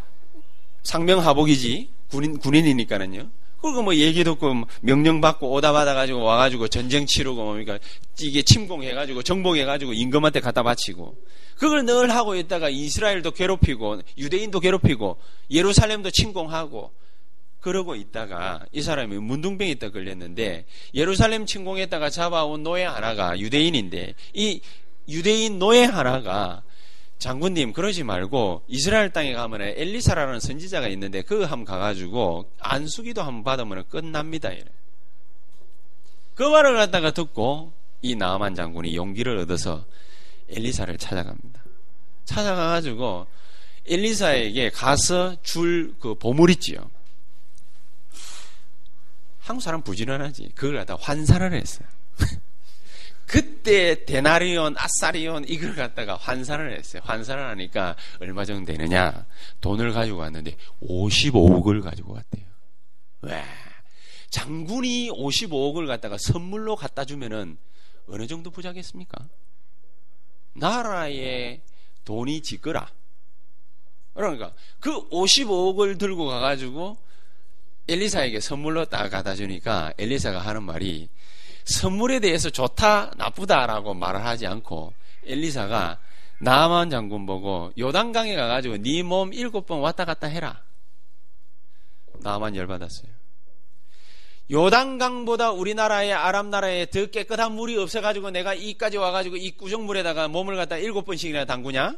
상명하복이지 0.82 1.88
군인 2.10 2.38
군인이니까는요. 2.38 3.30
그리고 3.60 3.82
뭐 3.82 3.94
얘기 3.94 4.24
듣고 4.24 4.54
뭐 4.54 4.66
명령 4.80 5.20
받고 5.20 5.52
오다 5.52 5.72
받아가지고 5.72 6.22
와가지고 6.22 6.68
전쟁 6.68 7.04
치르고 7.06 7.44
뭡니까 7.44 7.78
이게 8.18 8.42
침공해가지고 8.42 9.22
정복해가지고 9.22 9.92
임금한테 9.92 10.40
갖다 10.40 10.62
바치고 10.62 11.16
그걸 11.56 11.84
늘 11.84 12.10
하고 12.10 12.36
있다가 12.36 12.70
이스라엘도 12.70 13.32
괴롭히고 13.32 14.00
유대인도 14.16 14.60
괴롭히고 14.60 15.18
예루살렘도 15.50 16.10
침공하고 16.10 16.92
그러고 17.60 17.94
있다가 17.94 18.64
이 18.72 18.80
사람이 18.80 19.18
문둥병이 19.18 19.70
있다 19.72 19.90
걸렸는데 19.90 20.64
예루살렘 20.94 21.44
침공했다가 21.44 22.08
잡아온 22.08 22.62
노예 22.62 22.84
하나가 22.84 23.38
유대인인데 23.38 24.14
이 24.32 24.60
유대인 25.06 25.58
노예 25.58 25.84
하나가 25.84 26.62
장군님 27.20 27.74
그러지 27.74 28.02
말고 28.02 28.64
이스라엘 28.66 29.10
땅에 29.10 29.34
가면 29.34 29.60
엘리사라는 29.60 30.40
선지자가 30.40 30.88
있는데 30.88 31.20
그거 31.22 31.44
한번 31.44 31.66
가가지고 31.66 32.50
안수기도 32.58 33.22
한번 33.22 33.44
받으면 33.44 33.84
끝납니다. 33.88 34.48
이래. 34.48 34.64
그 36.34 36.42
말을 36.42 36.74
갖다가 36.74 37.10
듣고 37.10 37.74
이 38.00 38.16
나만 38.16 38.54
장군이 38.54 38.96
용기를 38.96 39.36
얻어서 39.36 39.84
엘리사를 40.48 40.96
찾아갑니다. 40.96 41.62
찾아가가지고 42.24 43.26
엘리사에게 43.86 44.70
가서 44.70 45.36
줄 45.42 45.94
그 46.00 46.14
보물 46.14 46.50
있지요. 46.52 46.90
한국 49.40 49.62
사람 49.62 49.82
부지런하지. 49.82 50.52
그걸 50.54 50.76
갖다 50.76 50.96
환산을 50.98 51.52
했어요. 51.52 51.86
그때 53.30 54.04
데나리온, 54.06 54.74
아사리온 54.76 55.44
이걸 55.46 55.76
갖다가 55.76 56.16
환산을 56.16 56.76
했어요. 56.76 57.00
환산을 57.04 57.48
하니까 57.50 57.94
얼마 58.18 58.44
정도 58.44 58.72
되느냐? 58.72 59.24
돈을 59.60 59.92
가지고 59.92 60.18
왔는데 60.18 60.56
55억을 60.82 61.80
가지고 61.80 62.14
왔대요. 62.14 62.44
왜? 63.20 63.44
장군이 64.30 65.10
55억을 65.10 65.86
갖다가 65.86 66.18
선물로 66.18 66.74
갖다 66.74 67.04
주면은 67.04 67.56
어느 68.08 68.26
정도 68.26 68.50
부자겠습니까? 68.50 69.28
나라에 70.54 71.60
돈이 72.04 72.42
지거라. 72.42 72.90
그러니까 74.12 74.52
그 74.80 75.08
55억을 75.08 76.00
들고 76.00 76.26
가가지고 76.26 76.98
엘리사에게 77.86 78.40
선물로 78.40 78.86
딱 78.86 79.08
갖다 79.08 79.36
주니까 79.36 79.92
엘리사가 79.98 80.40
하는 80.40 80.64
말이 80.64 81.08
선물에 81.64 82.20
대해서 82.20 82.50
좋다 82.50 83.12
나쁘다라고 83.16 83.94
말을 83.94 84.24
하지 84.24 84.46
않고 84.46 84.92
엘리사가 85.24 85.98
나만 86.40 86.90
장군 86.90 87.26
보고 87.26 87.70
요단강에 87.78 88.34
가가지고 88.34 88.78
네 88.78 89.02
몸 89.02 89.32
일곱 89.34 89.66
번 89.66 89.80
왔다 89.80 90.04
갔다 90.04 90.26
해라. 90.26 90.62
나만 92.20 92.56
열받았어요. 92.56 93.10
요단강보다 94.50 95.52
우리나라의 95.52 96.12
아람 96.12 96.50
나라에 96.50 96.86
더 96.86 97.06
깨끗한 97.06 97.52
물이 97.52 97.76
없어가지고 97.78 98.30
내가 98.30 98.52
이까지 98.54 98.96
와가지고 98.96 99.36
이 99.36 99.52
구정물에다가 99.52 100.28
몸을 100.28 100.56
갖다 100.56 100.76
일곱 100.76 101.04
번씩이나 101.04 101.44
담그냐? 101.44 101.96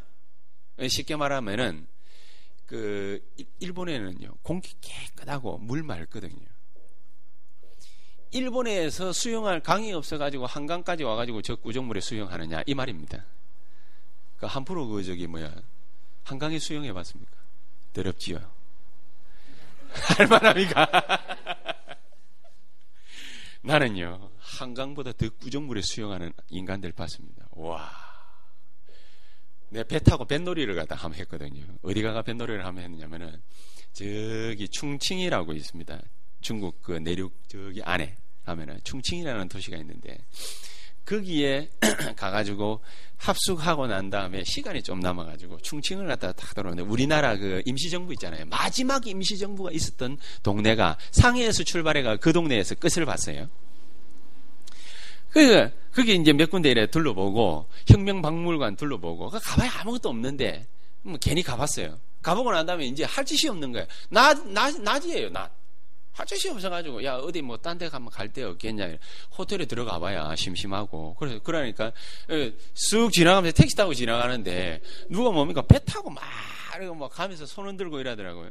쉽게 0.89 1.17
말하면은 1.17 1.87
그 2.67 3.21
일본에는요 3.61 4.35
공기 4.43 4.75
깨끗하고 4.81 5.59
물 5.59 5.83
맑거든요. 5.83 6.52
일본에서 8.33 9.13
수영할 9.13 9.61
강이 9.61 9.93
없어가지고 9.93 10.47
한강까지 10.47 11.05
와가지고 11.05 11.43
저 11.43 11.55
구정물에 11.55 12.01
수영하느냐 12.01 12.63
이 12.67 12.75
말입니다. 12.75 13.25
그 14.39 14.47
한프로 14.47 14.89
그 14.89 15.05
저기 15.05 15.27
뭐야 15.27 15.55
한강에 16.25 16.59
수영해봤습니까? 16.59 17.33
더럽지요. 17.93 18.39
할만합니까? 20.17 20.89
나는요 23.61 24.31
한강보다 24.39 25.13
더 25.13 25.29
구정물에 25.29 25.83
수영하는 25.83 26.33
인간들 26.49 26.93
봤습니다. 26.93 27.47
와. 27.51 27.91
내배 29.69 30.01
타고 30.01 30.25
뱃놀이를 30.25 30.75
갖다 30.75 30.95
한번 30.95 31.21
했거든요. 31.21 31.65
어디 31.83 32.03
가가 32.03 32.23
뱃놀이를 32.23 32.65
하면 32.65 32.85
했냐면은 32.85 33.43
저기 33.93 34.69
충칭이라고 34.71 35.53
있습니다. 35.53 36.01
중국 36.41 36.83
그 36.83 36.93
내륙 36.93 37.49
저기 37.49 37.83
안에 37.83 38.17
하면은 38.45 38.81
충칭이라는 38.85 39.49
도시가 39.49 39.77
있는데 39.79 40.19
거기에 41.05 41.69
가가지고 42.17 42.81
합숙하고 43.17 43.87
난 43.87 44.11
다음에 44.11 44.43
시간이 44.45 44.83
좀 44.83 45.01
남아가지고 45.01 45.59
충칭을 45.59 46.07
갖다가 46.07 46.33
딱 46.33 46.55
들어오는데 46.55 46.89
우리나라 46.89 47.37
그 47.37 47.63
임시정부 47.65 48.13
있잖아요. 48.15 48.45
마지막 48.47 49.07
임시정부가 49.07 49.71
있었던 49.73 50.19
동네가 50.43 50.99
상해에서 51.13 51.63
출발해가 51.65 52.17
그 52.17 52.33
동네에서 52.33 52.77
끝을 52.77 53.05
봤어요. 53.05 53.49
그, 55.31 55.71
그게 55.93 56.15
이제 56.15 56.33
몇 56.33 56.51
군데 56.51 56.71
이래 56.71 56.87
둘러보고 56.87 57.69
혁명박물관 57.87 58.77
둘러보고 58.77 59.31
그 59.31 59.39
가봐야 59.41 59.71
아무것도 59.81 60.09
없는데 60.09 60.67
뭐 61.03 61.17
괜히 61.21 61.43
가봤어요. 61.43 61.99
가보고 62.23 62.53
난 62.53 62.67
다음에 62.67 62.87
이제 62.87 63.05
할 63.05 63.25
짓이 63.25 63.51
없는 63.51 63.73
거예요. 63.73 63.87
낮, 64.11 64.47
낮, 64.49 64.81
낮이에요, 64.81 65.31
낮. 65.31 65.51
할 66.13 66.27
짓이 66.27 66.53
없어가지고, 66.53 67.03
야, 67.05 67.17
어디 67.17 67.41
뭐, 67.43 67.57
딴 67.57 67.79
데 67.79 67.89
가면 67.89 68.11
갈 68.11 68.29
데 68.33 68.43
없겠냐. 68.45 68.97
호텔에 69.39 69.65
들어가 69.65 69.99
봐야 69.99 70.35
심심하고. 70.37 71.15
그래서, 71.19 71.39
그러니까, 71.43 71.93
예, 72.31 72.55
쑥 72.75 73.11
지나가면서 73.13 73.55
택시 73.55 73.75
타고 73.77 73.95
지나가는데, 73.95 74.81
누가 75.09 75.31
뭡니까? 75.31 75.63
배 75.63 75.79
타고 75.85 76.11
막, 76.11 76.23
이러고 76.77 76.95
막 76.95 77.11
가면서 77.11 77.47
손 77.47 77.67
흔들고 77.67 77.99
이러더라고요. 78.01 78.51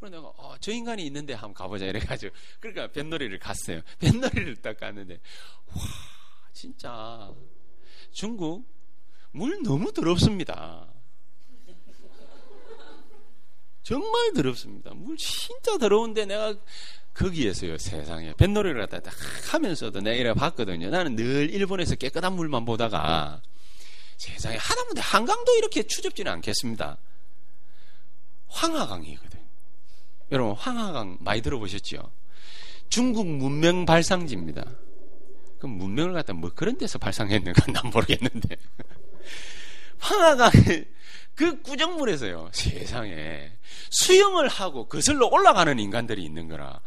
그래서 0.00 0.16
내가, 0.16 0.28
어, 0.36 0.54
저 0.60 0.70
인간이 0.70 1.04
있는데 1.06 1.32
한번 1.34 1.54
가보자. 1.54 1.84
이래가지고. 1.86 2.34
그러니까 2.60 2.88
뱃놀이를 2.88 3.38
갔어요. 3.38 3.80
뱃놀이를 3.98 4.56
딱 4.56 4.78
갔는데, 4.78 5.18
와, 5.74 5.82
진짜. 6.52 7.32
중국, 8.12 8.64
물 9.32 9.62
너무 9.62 9.92
더럽습니다. 9.92 10.86
정말 13.88 14.34
더럽습니다. 14.34 14.92
물 14.92 15.16
진짜 15.16 15.78
더러운데 15.78 16.26
내가 16.26 16.54
거기에서요 17.14 17.78
세상에 17.78 18.34
뱃놀이를 18.34 18.82
갖다 18.82 19.00
딱 19.00 19.14
하면서도 19.54 20.02
내가 20.02 20.14
이래 20.14 20.34
봤거든요. 20.34 20.90
나는 20.90 21.16
늘 21.16 21.48
일본에서 21.48 21.94
깨끗한 21.94 22.34
물만 22.34 22.66
보다가 22.66 23.40
세상에 24.18 24.58
하다못해 24.58 25.00
한강도 25.02 25.54
이렇게 25.54 25.84
추접지는 25.84 26.30
않겠습니다. 26.32 26.98
황하강이거든. 28.48 29.40
여러분 30.32 30.54
황하강 30.54 31.16
많이 31.20 31.40
들어보셨죠? 31.40 32.12
중국 32.90 33.26
문명 33.26 33.86
발상지입니다. 33.86 34.66
그 35.58 35.66
문명을 35.66 36.12
갖다 36.12 36.34
뭐 36.34 36.50
그런 36.54 36.76
데서 36.76 36.98
발상했는가 36.98 37.64
난 37.72 37.90
모르겠는데 37.90 38.54
황하강 39.98 40.50
그 41.38 41.62
구정물에서요 41.62 42.50
세상에 42.52 43.52
수영을 43.90 44.48
하고 44.48 44.88
거슬러 44.88 45.28
올라가는 45.28 45.78
인간들이 45.78 46.24
있는 46.24 46.48
거라. 46.48 46.80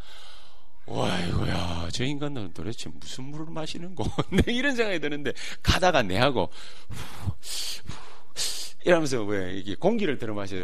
와이고야, 0.84 1.88
저 1.90 2.04
인간들은 2.04 2.52
도대체 2.52 2.90
무슨 2.92 3.24
물을 3.24 3.46
마시는 3.48 3.94
거? 3.94 4.04
내 4.28 4.42
이런 4.52 4.76
생각이 4.76 4.98
드는데, 4.98 5.32
가다가 5.62 6.02
내하고, 6.02 6.50
이러면서 8.84 9.22
왜, 9.22 9.54
이게 9.54 9.74
공기를 9.74 10.18
들어 10.18 10.34
마셔. 10.34 10.56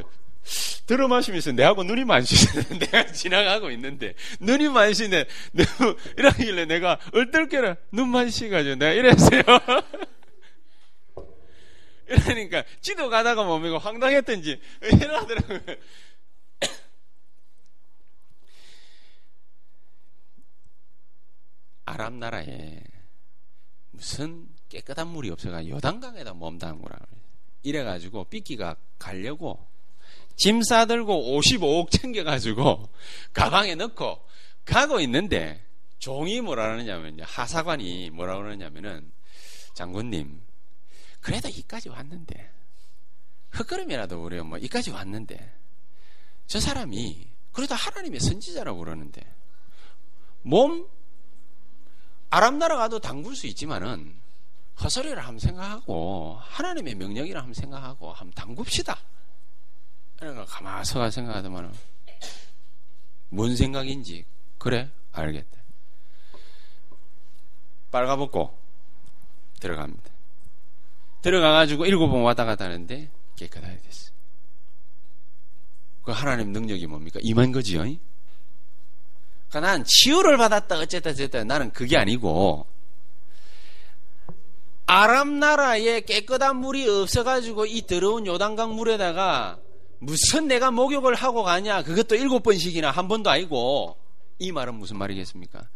들어 0.87 1.07
마시면서 1.09 1.53
내하고 1.53 1.85
눈이 1.85 2.05
만시는 2.05 2.81
내가 2.81 3.07
지나가고 3.07 3.71
있는데, 3.71 4.15
눈이 4.41 4.69
만시네. 4.69 5.25
이러길래 6.19 6.67
내가 6.67 6.99
얼떨결에 7.15 7.77
눈 7.93 8.09
만시가지고 8.09 8.75
내가 8.75 8.93
이랬어요. 8.93 9.43
이러니까, 12.09 12.65
지도 12.81 13.09
가다가 13.11 13.45
뭡니까? 13.45 13.79
황당했던지, 13.79 14.61
이러더라고요. 14.83 15.61
아랍 21.85 22.13
나라에 22.15 22.83
무슨 23.91 24.49
깨끗한 24.69 25.09
물이 25.09 25.31
없어가 25.31 25.67
요단강에다 25.67 26.35
몸 26.35 26.59
담그라 26.59 26.99
이래가지고 27.63 28.25
삐끼가 28.25 28.77
가려고 28.99 29.67
짐 30.37 30.63
싸들고 30.63 31.39
55억 31.41 31.91
챙겨가지고 31.91 32.89
가방에 33.33 33.75
넣고 33.75 34.25
가고 34.65 35.01
있는데 35.01 35.65
종이 35.99 36.41
뭐라 36.41 36.69
그러냐면 36.69 37.19
하사관이 37.21 38.11
뭐라 38.11 38.37
그러냐면은 38.37 39.11
장군님 39.75 40.41
그래도 41.29 41.51
이까지 41.51 41.91
왔는데 41.91 42.51
헛걸음이라도 43.59 44.25
우리 44.25 44.41
뭐 44.41 44.57
이까지 44.57 44.93
왔는데 44.93 45.55
저 46.47 46.59
사람이 46.59 47.29
그래도 47.53 47.75
하나님의 47.75 48.19
선지자라고 48.19 48.79
그러는데 48.79 49.31
몸 50.41 50.89
아랍 52.31 52.55
나라 52.55 52.79
가도 52.79 52.99
담글 52.99 53.37
수 53.37 53.47
있지만은 53.47 54.19
헛소리를 54.83 55.19
한번 55.19 55.39
생각하고 55.39 56.39
하나님의 56.41 56.95
명령이라 56.95 57.41
한번 57.41 57.53
생각하고 57.53 58.11
한번 58.11 58.33
담굽시다. 58.33 58.99
그러니까 60.17 60.47
가만 60.47 60.83
서가 60.83 61.11
생각하더만은 61.11 61.75
뭔 63.29 63.55
생각인지 63.55 64.25
그래 64.57 64.91
알겠다. 65.13 65.59
빨가벗고 67.91 68.59
들어갑니다. 69.61 70.18
들어가가지고 71.23 71.87
일곱 71.87 72.11
번 72.11 72.23
왔다 72.23 72.45
갔다 72.45 72.67
하는데 72.67 73.11
깨끗하게 73.37 73.79
됐어. 73.79 74.13
그 76.03 76.13
하나님 76.13 76.53
능력이 76.53 76.87
뭡니까? 76.87 77.21
임한 77.23 77.53
거지요. 77.53 77.81
그러니까 77.81 79.61
난 79.61 79.85
치유를 79.85 80.37
받았다 80.37 80.79
어쨌다 80.79 81.11
어쨌다 81.11 81.45
나는 81.45 81.71
그게 81.73 81.97
아니고 81.97 82.67
아람 84.87 85.39
나라에 85.39 86.01
깨끗한 86.01 86.57
물이 86.57 86.89
없어가지고 86.89 87.67
이 87.67 87.83
더러운 87.87 88.27
요단강 88.27 88.75
물에다가 88.75 89.59
무슨 89.99 90.49
내가 90.49 90.71
목욕을 90.71 91.15
하고 91.15 91.43
가냐? 91.43 91.83
그것도 91.83 92.15
일곱 92.15 92.43
번씩이나 92.43 92.91
한 92.91 93.09
번도 93.09 93.29
아니고 93.29 93.99
이 94.39 94.51
말은 94.51 94.75
무슨 94.75 94.97
말이겠습니까? 94.97 95.69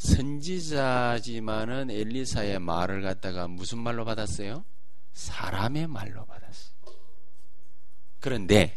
선지자지만은 0.00 1.90
엘리사의 1.90 2.58
말을 2.58 3.02
갖다가 3.02 3.46
무슨 3.48 3.78
말로 3.80 4.06
받았어요? 4.06 4.64
사람의 5.12 5.88
말로 5.88 6.24
받았어요. 6.24 6.70
그런데 8.18 8.74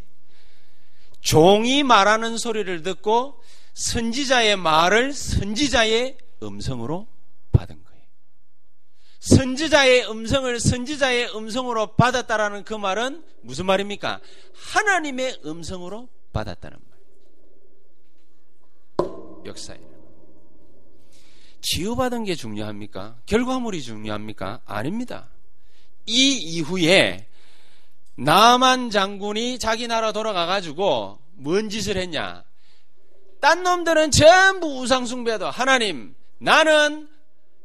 종이 1.22 1.82
말하는 1.84 2.38
소리를 2.38 2.84
듣고 2.84 3.42
선지자의 3.74 4.58
말을 4.58 5.14
선지자의 5.14 6.18
음성으로 6.44 7.08
받은 7.54 7.82
거예요. 7.82 8.04
선지자의 9.20 10.10
음성을 10.10 10.60
선지자의 10.60 11.34
음성으로 11.38 11.96
받았다라는 11.96 12.66
그 12.66 12.74
말은 12.74 13.24
무슨 13.42 13.66
말입니까? 13.66 14.20
하나님의 14.54 15.40
음성으로 15.46 16.10
받았다는 16.34 16.78
말. 18.98 19.08
역사에. 19.46 19.93
치유받은 21.64 22.26
게 22.26 22.36
중요합니까? 22.36 23.16
결과물이 23.26 23.82
중요합니까? 23.82 24.62
아닙니다. 24.66 25.30
이 26.06 26.34
이후에 26.38 27.28
나만 28.16 28.92
장군이 28.92 29.58
자기 29.58 29.88
나라 29.88 30.12
돌아가가지고 30.12 31.20
뭔 31.36 31.70
짓을 31.70 31.98
했냐? 31.98 32.44
딴 33.40 33.64
놈들은 33.64 34.12
전부 34.12 34.80
우상숭배도 34.82 35.50
하나님, 35.50 36.16
나는 36.38 37.10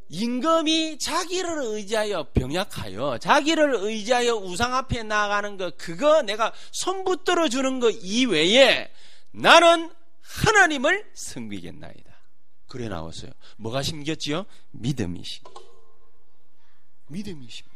임금이 0.08 0.98
자기를 0.98 1.58
의지하여 1.62 2.28
병약하여 2.32 3.18
자기를 3.18 3.74
의지하여 3.74 4.36
우상 4.36 4.74
앞에 4.74 5.02
나아가는 5.02 5.56
것 5.58 5.76
그거 5.76 6.22
내가 6.22 6.52
손붙들어 6.72 7.48
주는 7.48 7.78
것 7.78 7.90
이외에 8.02 8.90
나는 9.32 9.90
하나님을 10.22 11.04
섬기겠나이다. 11.14 12.07
그래 12.68 12.88
나왔어요. 12.88 13.32
뭐가 13.56 13.82
심겼지요? 13.82 14.44
믿음이 14.70 15.22
심. 15.24 15.42
믿음이 17.08 17.48
심. 17.48 17.66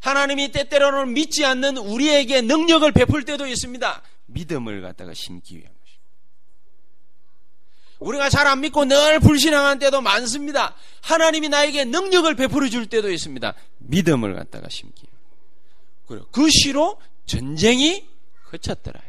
하나님이 0.00 0.52
때때로는 0.52 1.14
믿지 1.14 1.44
않는 1.46 1.78
우리에게 1.78 2.42
능력을 2.42 2.90
베풀 2.92 3.24
때도 3.24 3.46
있습니다. 3.46 4.02
믿음을 4.26 4.82
갖다가 4.82 5.14
심기 5.14 5.56
위한 5.56 5.72
것입니다. 5.72 5.84
우리가 8.00 8.28
잘 8.28 8.46
안 8.46 8.60
믿고 8.60 8.84
늘 8.84 9.18
불신앙한 9.18 9.78
때도 9.78 10.02
많습니다. 10.02 10.74
하나님이 11.00 11.48
나에게 11.48 11.86
능력을 11.86 12.34
베풀어 12.34 12.68
줄 12.68 12.86
때도 12.86 13.10
있습니다. 13.10 13.54
믿음을 13.78 14.34
갖다가 14.34 14.68
심기. 14.68 15.06
그래요. 16.06 16.26
그 16.30 16.50
시로 16.50 17.00
전쟁이 17.24 18.06
그쳤더라. 18.50 19.00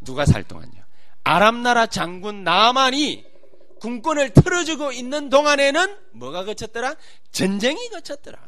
누가 0.00 0.24
살동하냐? 0.24 0.85
아람 1.26 1.64
나라 1.64 1.86
장군 1.86 2.44
나만이 2.44 3.24
군권을 3.80 4.30
틀어주고 4.30 4.92
있는 4.92 5.28
동안에는 5.28 5.96
뭐가 6.12 6.44
거쳤더라? 6.44 6.94
전쟁이 7.32 7.88
거쳤더라. 7.88 8.38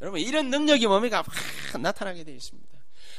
여러분 0.00 0.20
이런 0.20 0.48
능력이 0.48 0.86
뭡니까? 0.86 1.24
막 1.72 1.80
나타나게 1.80 2.22
되어 2.22 2.36
있습니다. 2.36 2.67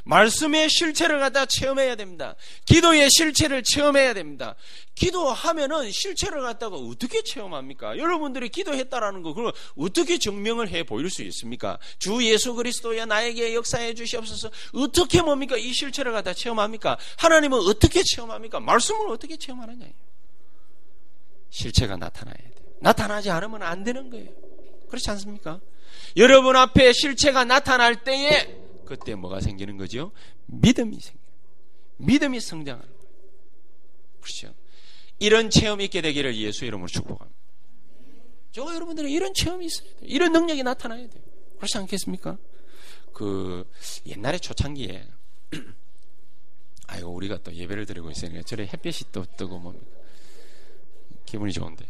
말씀의 0.04 0.70
실체를 0.70 1.20
갖다 1.20 1.46
체험해야 1.46 1.96
됩니다. 1.96 2.36
기도의 2.66 3.10
실체를 3.10 3.64
체험해야 3.64 4.14
됩니다. 4.14 4.56
기도하면은 4.96 5.92
실체를 5.92 6.42
갖다가 6.42 6.76
어떻게 6.76 7.24
체험합니까? 7.24 7.98
여러분들이 7.98 8.50
기도했다라는 8.50 9.22
거 9.24 9.34
그걸 9.34 9.54
어떻게 9.78 10.18
증명을 10.18 10.70
해 10.70 10.84
보일 10.84 11.10
수 11.10 11.24
있습니까? 11.24 11.80
주 12.00 12.24
예수 12.24 12.54
그리스도야 12.54 13.06
나에게 13.06 13.56
역사해 13.56 13.94
주시옵소서. 13.94 14.52
어떻게 14.74 15.22
뭡니까? 15.22 15.56
이 15.58 15.72
실체를 15.72 16.12
갖다 16.12 16.34
체험합니까? 16.34 16.98
하나님은 17.18 17.58
어떻게 17.60 18.04
체험합니까? 18.04 18.60
말씀을 18.60 19.10
어떻게 19.10 19.38
체험하느냐? 19.38 19.86
실체가 21.50 21.96
나타나야 21.96 22.36
돼. 22.36 22.54
나타나지 22.82 23.30
않으면 23.30 23.64
안 23.64 23.84
되는 23.84 24.10
거예요. 24.10 24.30
그렇지 24.88 25.10
않습니까? 25.12 25.60
여러분 26.18 26.56
앞에 26.56 26.92
실체가 26.94 27.44
나타날 27.46 28.04
때에 28.04 28.59
그때 28.89 29.13
뭐가 29.13 29.39
생기는 29.39 29.78
거죠? 29.78 30.12
믿음이 30.47 30.99
생겨. 30.99 31.19
믿음이 31.97 32.39
성장하는 32.39 32.89
거예요. 32.89 33.10
그렇죠? 34.19 34.56
이런 35.19 35.52
체험이 35.52 35.86
있게 35.86 36.02
되기를 36.02 36.36
예수 36.38 36.65
이름으로 36.65 36.88
축복합니다. 36.88 37.39
저 38.52 38.73
여러분들은 38.73 39.08
이런 39.12 39.36
체험이 39.36 39.67
있어야 39.67 39.89
돼요. 39.91 40.02
이런 40.02 40.32
능력이 40.32 40.63
나타나야 40.63 41.08
돼요. 41.08 41.23
그렇지 41.58 41.78
않겠습니까? 41.78 42.39
그 43.13 43.69
옛날에 44.08 44.39
초창기에 44.39 45.08
아이고 46.88 47.12
우리가 47.12 47.43
또 47.43 47.54
예배를 47.54 47.86
드리고 47.86 48.10
있으니까 48.10 48.41
저래 48.41 48.63
햇볕이 48.63 49.12
또 49.12 49.23
뜨고 49.38 49.60
뭡니까? 49.60 49.86
기분이 51.28 51.54
좋은데 51.54 51.86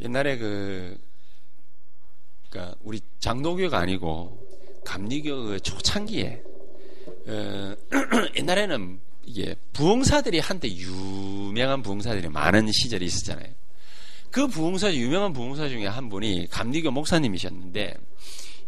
옛날에 0.00 0.38
그 0.38 0.98
그러니까 2.48 2.78
우리 2.80 3.00
장로교가 3.18 3.78
아니고 3.78 4.49
감리교 4.84 5.44
그 5.44 5.60
초창기에 5.60 6.42
어, 7.26 7.74
옛날에는 8.36 9.00
이게 9.24 9.54
부흥사들이 9.72 10.40
한때 10.40 10.68
유명한 10.68 11.82
부흥사들이 11.82 12.28
많은 12.28 12.70
시절이 12.72 13.04
있었잖아요. 13.04 13.52
그 14.30 14.46
부흥사 14.46 14.94
유명한 14.94 15.32
부흥사 15.32 15.68
중에 15.68 15.86
한 15.86 16.08
분이 16.08 16.48
감리교 16.50 16.90
목사님이셨는데 16.90 17.96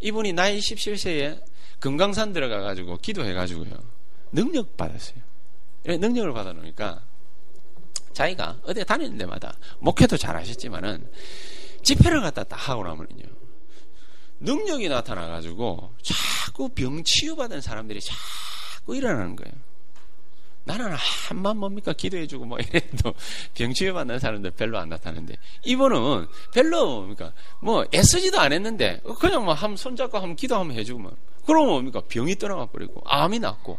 이분이 0.01 0.33
나이 0.33 0.59
17세에 0.59 1.41
금강산 1.79 2.33
들어가 2.33 2.61
가지고 2.61 2.97
기도해 2.99 3.33
가지고요. 3.33 3.71
능력 4.33 4.77
받았어요. 4.77 5.17
능력을 5.85 6.33
받아 6.33 6.53
놓으니까 6.53 7.03
자기가 8.13 8.61
어디 8.65 8.85
다니는 8.85 9.19
데마다 9.19 9.57
목회도 9.81 10.17
잘 10.17 10.37
하셨지만은 10.37 11.09
집회를 11.83 12.21
갖다 12.21 12.45
딱 12.45 12.69
하고 12.69 12.85
나면요. 12.85 13.25
능력이 14.43 14.89
나타나가지고 14.89 15.95
자꾸 16.03 16.69
병 16.69 17.03
치유받은 17.05 17.61
사람들이 17.61 18.01
자꾸 18.01 18.97
일어나는 18.97 19.37
거예요. 19.37 19.53
나는 20.65 20.93
한만 20.93 21.59
뭡니까 21.59 21.93
기도해주고 21.93 22.45
뭐 22.45 22.59
이래도 22.59 23.15
병 23.55 23.73
치유받는 23.73 24.19
사람들 24.21 24.53
별로 24.53 24.79
안 24.79 24.89
나타나는데 24.89 25.37
이분은 25.65 26.27
별로 26.53 27.01
뭡니까 27.01 27.33
뭐 27.61 27.85
애쓰지도 27.93 28.39
안 28.39 28.53
했는데 28.53 29.01
그냥 29.19 29.45
뭐한 29.45 29.77
손잡고 29.77 30.19
한번 30.19 30.37
기도 30.37 30.57
한번 30.57 30.77
해주고 30.77 31.01
뭐 31.01 31.17
그러면 31.47 31.71
뭡니까 31.71 32.01
병이 32.09 32.37
떠나가 32.37 32.67
버리고 32.67 33.03
암이 33.07 33.41
낫고 33.41 33.79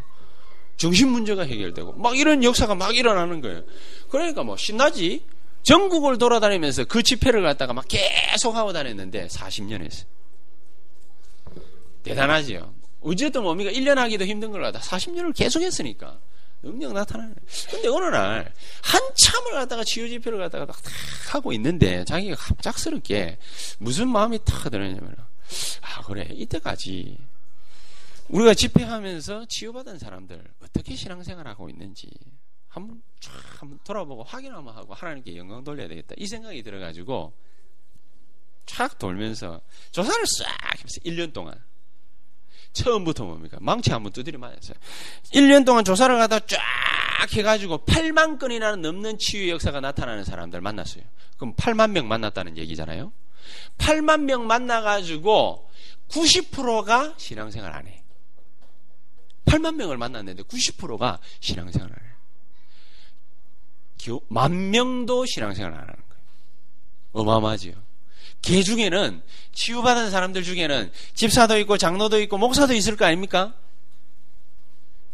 정신 0.76 1.10
문제가 1.10 1.44
해결되고 1.44 1.94
막 1.94 2.18
이런 2.18 2.44
역사가 2.44 2.76
막 2.76 2.96
일어나는 2.96 3.40
거예요. 3.42 3.64
그러니까 4.10 4.44
뭐 4.44 4.58
신나지 4.58 5.24
전국을 5.62 6.18
돌아다니면서 6.18 6.86
그 6.86 7.04
집회를 7.04 7.42
갖다가 7.44 7.72
막 7.72 7.86
계속 7.88 8.56
하고 8.56 8.74
다녔는데 8.74 9.28
40년 9.28 9.86
했어요. 9.86 10.06
대단하지요. 12.04 12.74
어쨌든 13.02 13.44
뭡니까? 13.44 13.72
1년 13.72 13.96
하기도 13.96 14.26
힘든 14.26 14.52
걸 14.52 14.62
갖다 14.62 14.80
40년을 14.80 15.36
계속 15.36 15.62
했으니까. 15.62 16.20
능력 16.62 16.94
나타나네. 16.94 17.34
근데 17.72 17.90
어느 17.90 18.06
날, 18.06 18.54
한참을 18.82 19.52
갖다가 19.52 19.84
치유 19.84 20.08
집회를 20.08 20.40
갖다가 20.40 20.66
딱 20.66 20.78
하고 21.32 21.52
있는데, 21.52 22.06
자기가 22.06 22.38
갑작스럽게 22.38 23.38
무슨 23.80 24.08
마음이 24.08 24.40
탁 24.46 24.72
들었냐면, 24.72 25.14
아, 25.82 26.02
그래. 26.04 26.26
이때까지 26.32 27.18
우리가 28.30 28.54
집회하면서 28.54 29.46
치유받은 29.50 30.00
사람들 30.00 30.44
어떻게 30.64 30.96
신앙생활 30.96 31.48
하고 31.48 31.70
있는지 31.70 32.10
한번 32.68 33.04
쫙 33.20 33.32
한번 33.60 33.80
돌아보고 33.84 34.24
확인 34.24 34.54
한번 34.54 34.76
하고 34.76 34.94
하나님께 34.94 35.36
영광 35.38 35.64
돌려야 35.64 35.88
되겠다. 35.88 36.16
이 36.18 36.26
생각이 36.26 36.64
들어가지고 36.64 37.34
쫙 38.66 38.98
돌면서 38.98 39.62
조사를 39.92 40.26
싹 40.26 40.48
하면서 40.62 41.00
1년 41.06 41.34
동안 41.34 41.62
처음부터 42.74 43.26
뭡니까? 43.26 43.58
망치 43.62 43.92
한번 43.92 44.12
두드려 44.12 44.38
맞았어요. 44.40 44.76
1년 45.34 45.66
동안 45.66 45.86
조사를 45.86 46.20
하다 46.22 46.40
쫙 46.42 46.60
해가지고 47.32 47.86
8만 47.86 48.40
건이나 48.40 48.76
넘는 48.76 49.18
치유 49.20 49.50
역사가 49.50 49.80
나타나는 49.80 50.24
사람들 50.24 50.60
만났어요. 50.62 51.04
그럼 51.38 51.56
8만 51.56 51.92
명 51.92 52.08
만났다는 52.08 52.58
얘기잖아요. 52.58 53.14
8만 53.78 54.24
명 54.24 54.48
만나가지고 54.48 55.70
90%가 56.10 57.14
신앙생활 57.18 57.74
안 57.74 57.88
해. 57.88 58.04
8만 59.46 59.76
명을 59.76 59.98
만났는데 59.98 60.44
90%가 60.44 61.20
신앙생활 61.40 61.90
안 61.90 61.98
해. 62.06 62.14
만 64.28 64.72
명도 64.72 65.26
신앙생활 65.26 65.72
안 65.74 65.80
하는 65.80 65.94
거예요. 65.94 66.24
어마어마하지요. 67.14 67.93
개 68.44 68.62
중에는 68.62 69.24
치유받은 69.54 70.12
사람들 70.12 70.44
중에는 70.44 70.92
집사도 71.16 71.58
있고 71.60 71.78
장로도 71.78 72.22
있고 72.22 72.38
목사도 72.38 72.74
있을 72.74 72.96
거 72.98 73.06
아닙니까? 73.06 73.56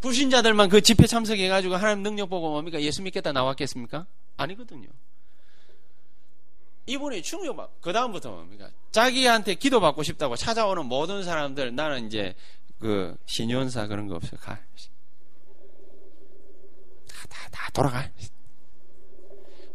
불신자들만 0.02 0.70
그 0.70 0.82
집회 0.82 1.06
참석해가지고 1.06 1.76
하나님 1.76 2.04
능력 2.04 2.30
보고 2.30 2.50
뭡니까? 2.50 2.82
예수 2.82 3.02
믿겠다 3.04 3.32
나왔겠습니까? 3.32 4.06
아니거든요. 4.36 4.88
이분이 6.88 7.22
충격받, 7.22 7.82
그 7.82 7.94
다음부터 7.94 8.32
뭡니까? 8.32 8.72
자기한테 8.92 9.54
기도받고 9.56 10.02
싶다고 10.02 10.36
찾아오는 10.36 10.86
모든 10.88 11.24
사람들, 11.24 11.76
나는 11.76 12.08
이제 12.08 12.34
그 12.80 13.16
신연사 13.28 13.86
그런 13.86 14.08
거 14.08 14.16
없어요. 14.16 14.40
가. 14.40 14.56
다, 17.08 17.28
다, 17.30 17.50
다 17.52 17.70
돌아가. 17.74 18.10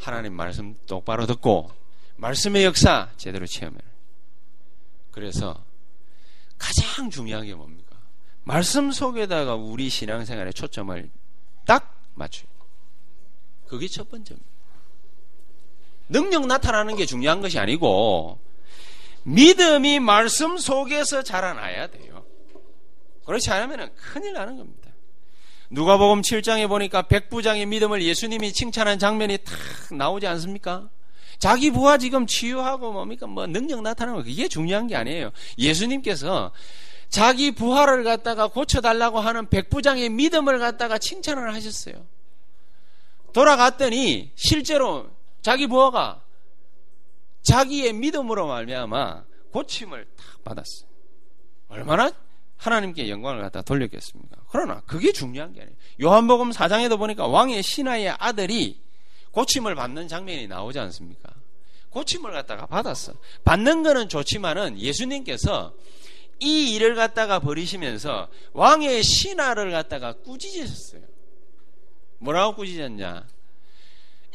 하나님 0.01 0.33
말씀 0.33 0.75
똑바로 0.87 1.27
듣고, 1.27 1.71
말씀의 2.17 2.65
역사 2.65 3.11
제대로 3.17 3.47
체험해. 3.47 3.79
그래서 5.11 5.65
가장 6.59 7.11
중요한 7.11 7.47
게 7.47 7.55
뭡니까? 7.55 7.97
말씀 8.45 8.91
속에다가 8.91 9.55
우리 9.55 9.89
신앙생활의 9.89 10.53
초점을 10.53 11.11
딱 11.65 12.03
맞춰요. 12.15 12.49
그게 13.67 13.89
첫 13.89 14.11
번째입니다. 14.11 14.49
능력 16.09 16.47
나타나는 16.47 16.97
게 16.97 17.07
중요한 17.07 17.41
것이 17.41 17.59
아니고 17.59 18.39
믿음이 19.25 20.01
말씀 20.01 20.59
속에서 20.59 21.23
자라나야 21.23 21.87
돼요. 21.89 22.25
그렇지 23.25 23.51
않으면 23.51 23.95
큰일 23.97 24.35
나는 24.35 24.59
겁니다. 24.59 24.91
누가복음 25.71 26.21
7장에 26.21 26.69
보니까 26.69 27.03
백부장의 27.03 27.67
믿음을 27.67 28.03
예수님이 28.03 28.53
칭찬한 28.53 28.99
장면이 28.99 29.39
탁 29.39 29.57
나오지 29.97 30.27
않습니까? 30.27 30.91
자기 31.39 31.71
부하 31.71 31.99
지금 31.99 32.27
치유하고 32.27 32.93
뭡니까 32.93 33.27
뭐 33.27 33.47
능력 33.47 33.83
나타나는 33.83 34.21
거 34.21 34.25
그게 34.25 34.49
중요한 34.49 34.87
게 34.87 34.97
아니에요. 34.97 35.31
예수님께서 35.59 36.53
자기 37.09 37.53
부하를 37.53 38.03
갖다가 38.05 38.49
고쳐달라고 38.49 39.21
하는 39.21 39.49
백부장의 39.49 40.09
믿음을 40.11 40.59
갖다가 40.59 40.99
칭찬을 40.99 41.55
하셨어요. 41.55 42.07
돌아갔더니 43.33 44.33
실제로 44.35 45.11
자기 45.43 45.67
부하가 45.67 46.23
자기의 47.43 47.93
믿음으로 47.93 48.47
말미암아 48.47 49.25
고침을 49.53 50.07
딱 50.17 50.45
받았어요. 50.45 50.89
얼마나 51.69 52.11
하나님께 52.57 53.09
영광을 53.11 53.43
갖다 53.43 53.63
돌렸겠습니까? 53.63 54.37
그러나 54.51 54.81
그게 54.87 55.13
중요한 55.13 55.53
게 55.53 55.61
아니에요. 55.61 55.77
요한복음 56.03 56.51
4장에도 56.51 56.99
보니까 56.99 57.27
왕의 57.27 57.63
신하의 57.63 58.11
아들이 58.19 58.81
고침을 59.35 59.75
받는 59.75 60.09
장면이 60.09 60.47
나오지 60.47 60.79
않습니까? 60.79 61.31
고침을 61.91 62.33
갖다가 62.33 62.67
받았어. 62.67 63.13
받는 63.45 63.83
거는 63.83 64.09
좋지만은 64.09 64.79
예수님께서 64.79 65.75
이 66.41 66.75
일을 66.75 66.95
갖다가 66.95 67.39
버리시면서 67.41 68.29
왕의 68.53 69.03
신하를 69.03 69.71
갖다가 69.71 70.13
꾸짖으셨어요. 70.15 71.03
뭐라고 72.19 72.55
꾸짖었냐? 72.57 73.27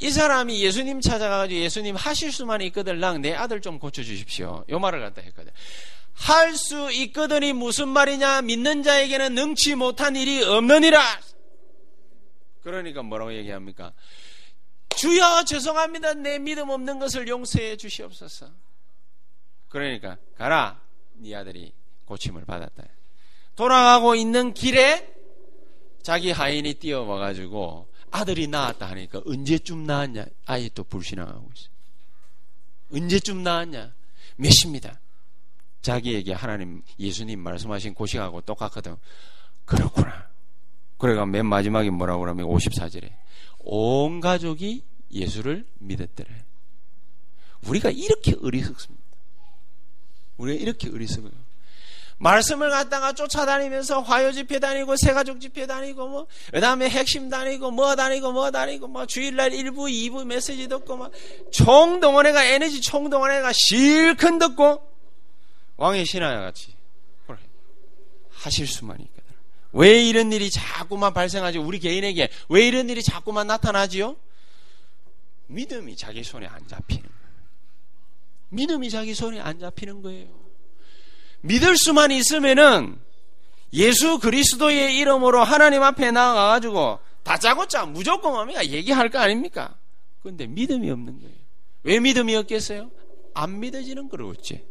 이 0.02 0.12
사람이 0.12 0.62
예수님 0.64 1.02
찾아가가지고 1.02 1.60
예수님 1.60 1.96
하실 1.96 2.32
수만 2.32 2.62
있거들랑 2.62 3.22
내 3.22 3.34
아들 3.34 3.60
좀 3.62 3.80
고쳐주십시오. 3.80 4.66
요 4.70 4.80
말을 4.80 5.02
갖다 5.02 5.22
했거든. 5.22 5.52
할 6.14 6.56
수 6.56 6.92
있거든이 6.92 7.54
무슨 7.54 7.88
말이냐? 7.90 8.42
믿는 8.42 8.84
자에게는 8.84 9.36
능치 9.36 9.76
못한 9.76 10.16
일이 10.16 10.44
없느니라. 10.44 11.00
그러니까 12.64 13.02
뭐라고 13.04 13.34
얘기합니까? 13.34 13.94
주여 15.00 15.46
죄송합니다. 15.46 16.14
내 16.16 16.40
믿음 16.40 16.70
없는 16.70 17.00
것을 17.00 17.26
용서해 17.30 17.78
주시옵소서. 17.78 18.50
그러니까 19.70 20.18
가라. 20.38 20.82
네 21.14 21.34
아들이 21.34 21.72
고침을 22.04 22.44
받았다. 22.44 22.84
돌아가고 23.56 24.16
있는 24.16 24.54
길에 24.54 25.16
자기 26.02 26.32
하인이 26.32 26.74
뛰어와 26.74 27.18
가지고 27.18 27.88
아들이 28.12 28.48
낳았다 28.48 28.90
하니까 28.90 29.22
언제쯤 29.26 29.86
낳았냐? 29.86 30.26
아예 30.46 30.70
또 30.76 30.84
불신앙하고 30.84 31.50
있어. 31.56 31.70
언제쯤 32.94 33.42
낳았냐? 33.42 33.94
몇 34.36 34.52
시입니다. 34.52 35.00
자기에게 35.82 36.34
하나님 36.34 36.82
예수님 37.00 37.40
말씀하신 37.40 37.94
고식하고 37.94 38.42
똑같거든. 38.42 38.98
그렇구나. 39.64 40.28
그래가 40.98 41.26
맨 41.26 41.46
마지막에 41.46 41.90
뭐라고 41.90 42.20
그러면 42.20 42.48
54절에 42.48 43.14
온 43.60 44.20
가족이 44.20 44.89
예수를 45.12 45.66
믿었더래. 45.80 46.30
우리가 47.68 47.90
이렇게 47.90 48.36
어리석습니다. 48.42 49.04
우리가 50.38 50.62
이렇게 50.62 50.90
어리석어요. 50.90 51.32
말씀을 52.18 52.70
갖다가 52.70 53.14
쫓아다니면서 53.14 54.02
화요 54.02 54.32
집회 54.34 54.60
다니고 54.60 54.98
새가족 54.98 55.40
집회 55.40 55.66
다니고 55.66 56.08
뭐 56.08 56.28
그다음에 56.52 56.90
핵심 56.90 57.30
다니고 57.30 57.72
뭐 57.72 57.96
다니고 57.96 58.34
뭐 58.34 58.52
다니고 58.52 58.88
뭐 58.88 59.06
주일날 59.06 59.52
1부 59.52 59.90
2부 59.90 60.26
메시지 60.26 60.68
듣고 60.68 60.98
막 60.98 61.12
총동원회가 61.52 62.44
에너지 62.44 62.82
총동원회가 62.82 63.52
실컷 63.54 64.38
듣고 64.38 64.86
왕의 65.78 66.06
신하야 66.06 66.42
같이 66.42 66.80
하실 68.40 68.68
수만 68.68 69.00
있거든. 69.02 69.24
왜 69.74 70.04
이런 70.04 70.32
일이 70.32 70.50
자꾸만 70.50 71.14
발생하지? 71.14 71.58
우리 71.58 71.80
개인에게 71.80 72.30
왜 72.50 72.68
이런 72.68 72.90
일이 72.90 73.04
자꾸만 73.04 73.48
나타나지요? 73.48 74.16
믿음이 75.50 75.96
자기 75.96 76.24
손에 76.24 76.48
안 76.48 76.66
잡히는 76.68 77.04
거예요. 77.04 77.20
믿음이 78.50 78.90
자기 78.90 79.14
손에 79.14 79.40
안 79.40 79.60
잡히는 79.60 80.02
거예요. 80.02 80.28
믿을 81.42 81.76
수만 81.78 82.12
있으면은 82.12 83.00
예수 83.74 84.20
그리스도의 84.20 84.98
이름으로 84.98 85.44
하나님 85.44 85.84
앞에 85.84 86.12
나가가지고 86.12 87.00
다짜고짜 87.24 87.86
무조건 87.86 88.34
뭡니까? 88.34 88.66
얘기할 88.66 89.10
거 89.10 89.20
아닙니까? 89.20 89.78
그런데 90.22 90.48
믿음이 90.48 90.90
없는 90.90 91.20
거예요. 91.20 91.36
왜 91.84 92.00
믿음이 92.00 92.36
없겠어요? 92.36 92.92
안 93.34 93.60
믿어지는 93.60 94.10
거로 94.10 94.30
어찌? 94.30 94.64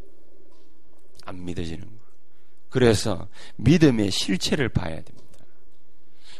안 1.25 1.43
믿어지는 1.43 1.81
거. 1.85 1.91
그래서 2.69 3.27
믿음의 3.55 4.11
실체를 4.11 4.69
봐야 4.69 5.01
됩니다. 5.01 5.28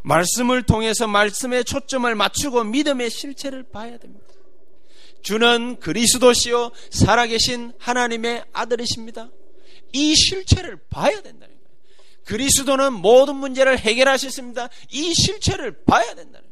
말씀을 0.04 0.64
통해서 0.64 1.08
말씀의 1.08 1.66
초점을 1.66 2.14
맞추고 2.14 2.64
믿음의 2.66 3.10
실체를 3.10 3.64
봐야 3.64 3.98
됩니다. 3.98 4.26
주는 5.22 5.80
그리스도시요 5.80 6.72
살아계신 6.92 7.74
하나님의 7.78 8.46
아들이십니다. 8.54 9.30
이 9.92 10.16
실체를 10.16 10.78
봐야 10.90 11.22
된다는 11.22 11.48
거예요. 11.48 11.60
그리스도는 12.26 12.94
모든 12.94 13.36
문제를 13.36 13.78
해결하셨습니다. 13.80 14.70
이 14.92 15.14
실체를 15.14 15.84
봐야 15.84 16.06
된다는 16.16 16.32
거예요. 16.32 16.50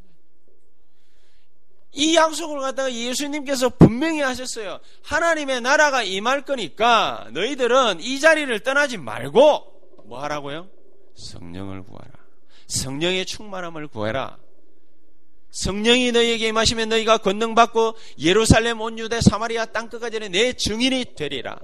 이 1.93 2.15
약속을 2.15 2.59
갖다가 2.59 2.93
예수님께서 2.93 3.69
분명히 3.69 4.21
하셨어요. 4.21 4.79
하나님의 5.03 5.61
나라가 5.61 6.03
임할 6.03 6.43
거니까 6.43 7.27
너희들은 7.31 8.01
이 8.01 8.19
자리를 8.19 8.59
떠나지 8.59 8.97
말고 8.97 10.03
뭐 10.05 10.21
하라고요? 10.21 10.69
성령을 11.15 11.83
구하라. 11.83 12.26
성령의 12.67 13.25
충만함을 13.25 13.87
구해라. 13.87 14.37
성령이 15.51 16.11
너희에게 16.11 16.49
임하시면 16.49 16.89
너희가 16.89 17.17
권능 17.17 17.55
받고 17.55 17.95
예루살렘 18.19 18.81
온 18.81 18.99
유대 18.99 19.21
사마리아 19.21 19.65
땅끝까지 19.65 20.19
내 20.29 20.53
증인이 20.53 21.15
되리라. 21.15 21.57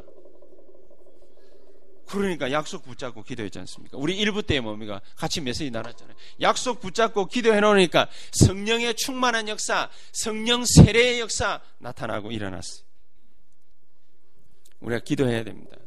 그러니까 2.08 2.52
약속 2.52 2.84
붙잡고 2.84 3.24
기도했지 3.24 3.60
않습니까? 3.60 3.98
우리 3.98 4.16
일부 4.18 4.44
때 4.44 4.60
뭡니까? 4.60 5.02
같이 5.16 5.42
메시지 5.42 5.72
나눴잖아요. 5.72 6.16
약속 6.42 6.80
붙잡고 6.80 7.26
기도해 7.26 7.60
놓으니까 7.60 8.08
성령의 8.34 8.96
충만한 8.96 9.48
역사, 9.48 9.90
성령 10.12 10.64
세례의 10.64 11.20
역사 11.20 11.60
나타나고 11.80 12.32
일어났어요. 12.32 12.84
우리가 14.80 15.04
기도해야 15.04 15.44
됩니다. 15.44 15.78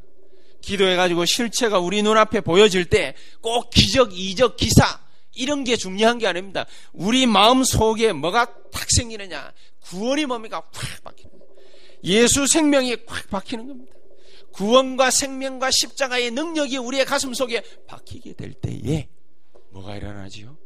기도해가지고 0.62 1.26
실체가 1.26 1.78
우리 1.78 2.02
눈앞에 2.02 2.40
보여질 2.40 2.86
때 2.86 3.14
꼭 3.40 3.70
기적, 3.70 4.18
이적, 4.18 4.56
기사, 4.56 5.00
이런 5.36 5.64
게 5.64 5.76
중요한 5.76 6.18
게 6.18 6.26
아닙니다. 6.26 6.66
우리 6.92 7.26
마음 7.26 7.62
속에 7.62 8.12
뭐가 8.12 8.46
탁 8.70 8.90
생기느냐. 8.90 9.52
구원이 9.82 10.26
뭡니까? 10.26 10.62
확 10.72 11.04
박히는 11.04 11.30
거예요. 11.30 11.46
예수 12.04 12.46
생명이 12.46 12.96
확 13.06 13.30
박히는 13.30 13.68
겁니다. 13.68 13.92
구원과 14.52 15.10
생명과 15.10 15.70
십자가의 15.70 16.30
능력이 16.30 16.78
우리의 16.78 17.04
가슴 17.04 17.34
속에 17.34 17.62
박히게 17.86 18.32
될 18.34 18.54
때에 18.54 19.08
뭐가 19.70 19.96
일어나지요? 19.96 20.56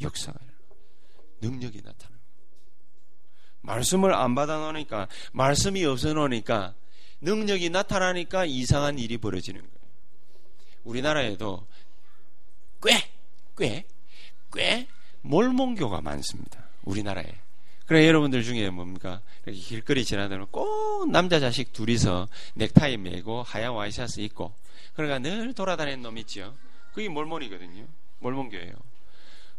역사가 0.00 0.38
일어나. 0.42 0.58
능력이 1.40 1.82
나타나. 1.82 2.16
말씀을 3.62 4.14
안 4.14 4.34
받아 4.34 4.58
놓으니까 4.58 5.08
말씀이 5.32 5.84
없어 5.84 6.12
놓으니까 6.12 6.74
능력이 7.20 7.70
나타나니까 7.70 8.44
이상한 8.44 8.98
일이 8.98 9.18
벌어지는 9.18 9.60
거예요. 9.60 9.76
우리나라에도 10.84 11.66
꽤, 12.82 13.10
꽤, 13.56 13.86
꽤 14.56 14.88
몰몬교가 15.22 16.00
많습니다. 16.00 16.64
우리나라에. 16.82 17.26
그래 17.86 18.08
여러분들 18.08 18.42
중에 18.42 18.68
뭡니까? 18.70 19.20
이렇게 19.44 19.60
길거리 19.60 20.04
지나다니면 20.04 20.48
꼭 20.50 21.08
남자 21.10 21.38
자식 21.38 21.72
둘이서 21.72 22.26
넥타이 22.54 22.96
메고 22.96 23.42
하얀 23.42 23.72
와이셔츠 23.72 24.20
입고 24.20 24.52
그러니까 24.94 25.20
늘 25.20 25.52
돌아다니는 25.52 26.02
놈 26.02 26.18
있지요. 26.18 26.54
그게 26.92 27.08
몰몬이거든요. 27.08 27.86
몰몬교예요. 28.20 28.72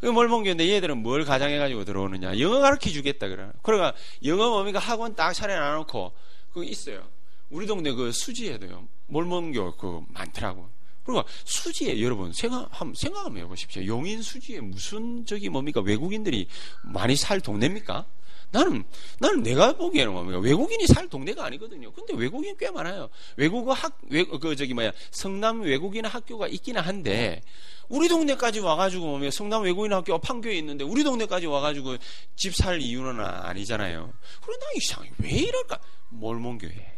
그 0.01 0.07
몰몬교인데 0.07 0.67
얘들은 0.69 0.97
뭘 0.97 1.23
가장해가지고 1.23 1.85
들어오느냐. 1.85 2.39
영어 2.39 2.59
가르쳐 2.59 2.89
주겠다 2.89 3.27
그래. 3.29 3.49
그러니까 3.61 3.93
영어 4.25 4.49
뭡니까 4.49 4.79
학원 4.79 5.15
딱 5.15 5.33
차려놔 5.33 5.75
놓고 5.75 6.11
그거 6.49 6.63
있어요. 6.63 7.07
우리 7.49 7.65
동네 7.65 7.91
그 7.93 8.11
수지에도요. 8.11 8.87
몰몬교 9.07 9.77
그 9.77 10.01
많더라고. 10.09 10.69
그러니까 11.07 11.31
수지에 11.45 12.01
여러분 12.01 12.33
생각 12.33 12.67
한번 12.69 12.93
생각 12.95 13.25
한번 13.25 13.41
해보십시오. 13.43 13.85
용인 13.85 14.21
수지에 14.21 14.59
무슨 14.59 15.25
저기 15.25 15.49
뭡니까 15.49 15.81
외국인들이 15.81 16.47
많이 16.83 17.15
살 17.15 17.39
동네입니까? 17.39 18.05
나는 18.51 18.83
나는 19.19 19.43
내가 19.43 19.73
보기에는 19.73 20.11
뭡니까 20.13 20.39
외국인이 20.39 20.85
살 20.87 21.07
동네가 21.09 21.45
아니거든요. 21.45 21.91
근데 21.93 22.13
외국인 22.13 22.55
꽤 22.57 22.69
많아요. 22.71 23.09
외국어 23.35 23.73
학외그 23.73 24.55
저기 24.55 24.73
뭐야 24.73 24.91
성남 25.11 25.61
외국인 25.61 26.05
학교가 26.05 26.47
있기는 26.47 26.81
한데 26.81 27.41
우리 27.89 28.07
동네까지 28.09 28.59
와가지고 28.59 29.05
뭡니까 29.05 29.31
성남 29.31 29.63
외국인 29.63 29.93
학교 29.93 30.17
판교에 30.17 30.55
있는데 30.57 30.83
우리 30.83 31.03
동네까지 31.03 31.45
와가지고 31.45 31.97
집 32.35 32.53
살 32.55 32.81
이유는 32.81 33.19
아니잖아요. 33.19 34.11
그러나 34.41 34.65
이상해 34.75 35.11
왜 35.19 35.29
이럴까? 35.29 35.79
몰몬교회. 36.09 36.96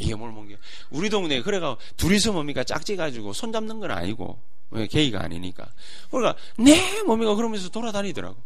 이게 0.00 0.14
몰몬교 0.14 0.56
우리 0.90 1.10
동네 1.10 1.42
그래가 1.42 1.76
둘이서 1.98 2.32
뭡니까 2.32 2.64
짝지 2.64 2.96
가지고 2.96 3.34
손 3.34 3.52
잡는 3.52 3.80
건 3.80 3.90
아니고 3.90 4.40
왜 4.70 4.86
게이가 4.86 5.22
아니니까. 5.22 5.70
그러니까 6.10 6.40
네 6.58 7.02
뭡니까 7.02 7.34
그러면서 7.34 7.68
돌아다니더라고. 7.68 8.36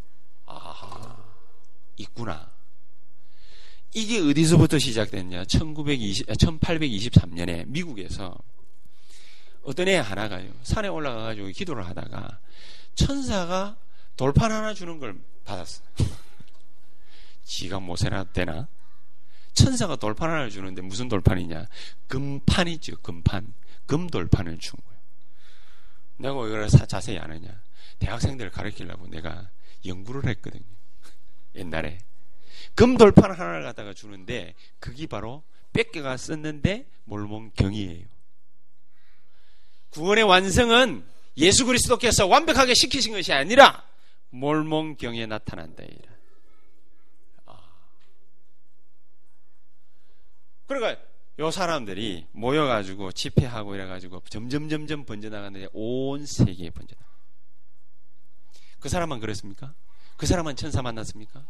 아 0.47 1.17
있구나. 1.97 2.51
이게 3.93 4.19
어디서부터 4.19 4.81
시작됐냐? 4.81 5.45
1920, 5.45 6.27
1823년에 6.27 7.69
미국에서 7.69 8.37
어떤 9.63 9.87
애 9.87 9.97
하나가요. 9.97 10.51
산에 10.65 10.89
올라가가지고 10.89 11.49
기도를 11.49 11.87
하다가 11.87 12.41
천사가 12.97 13.77
돌판 14.17 14.51
하나 14.51 14.75
주는 14.75 14.99
걸 14.99 15.17
받았어. 15.45 15.83
지가 17.45 17.79
못해나 17.79 18.25
되나? 18.25 18.67
천사가 19.55 19.97
돌판 19.97 20.31
하나 20.31 20.49
주는데 20.49 20.83
무슨 20.83 21.09
돌판이냐? 21.09 21.69
금판이죠, 22.09 22.99
금판. 23.01 23.55
금돌판을 23.87 24.59
준 24.59 24.79
거예요. 24.85 25.01
내가 26.17 26.47
이걸 26.47 26.69
자세히 26.69 27.19
아느냐? 27.19 27.63
대학생들을 27.99 28.51
가르치려고 28.51 29.07
내가 29.09 29.51
연구를 29.85 30.29
했거든요. 30.31 30.65
옛날에. 31.55 31.99
금돌판 32.75 33.33
하나를 33.33 33.63
갖다가 33.63 33.93
주는데 33.93 34.55
그게 34.79 35.07
바로 35.07 35.43
뺏겨가 35.73 36.17
썼는데 36.17 36.87
몰몬경이에요. 37.05 38.07
구원의 39.91 40.25
완성은 40.25 41.05
예수 41.37 41.67
그리스도께서 41.67 42.27
완벽하게 42.27 42.75
시키신 42.75 43.13
것이 43.13 43.33
아니라 43.33 43.85
몰몬경에 44.31 45.27
나타난다. 45.27 45.85
아. 45.85 46.14
그러니까 50.67 51.01
요 51.39 51.51
사람들이 51.51 52.27
모여가지고 52.33 53.13
집회하고 53.13 53.75
이래가지고 53.75 54.23
점점 54.29 54.69
점점 54.69 55.05
번져나가는데 55.05 55.69
온 55.73 56.25
세계에 56.27 56.71
번져나가. 56.71 57.09
그 58.79 58.89
사람만 58.89 59.21
그랬습니까? 59.21 59.75
그 60.17 60.27
사람만 60.27 60.57
천사 60.57 60.83
만났습니까? 60.83 61.45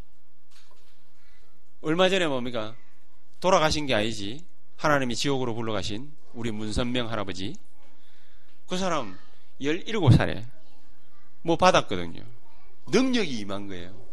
얼마 1.83 2.09
전에 2.09 2.27
뭡니까? 2.27 2.75
돌아가신 3.41 3.87
게 3.87 3.95
아니지. 3.95 4.45
하나님이 4.77 5.15
지옥으로 5.15 5.55
불러가신 5.55 6.13
우리 6.33 6.51
문선명 6.51 7.11
할아버지. 7.11 7.57
그 8.67 8.79
사람 8.79 9.19
17살에 9.61 10.47
뭐 11.43 11.57
받았거든요. 11.57 12.25
능력이 12.89 13.39
임한 13.41 13.69
거예요. 13.69 14.04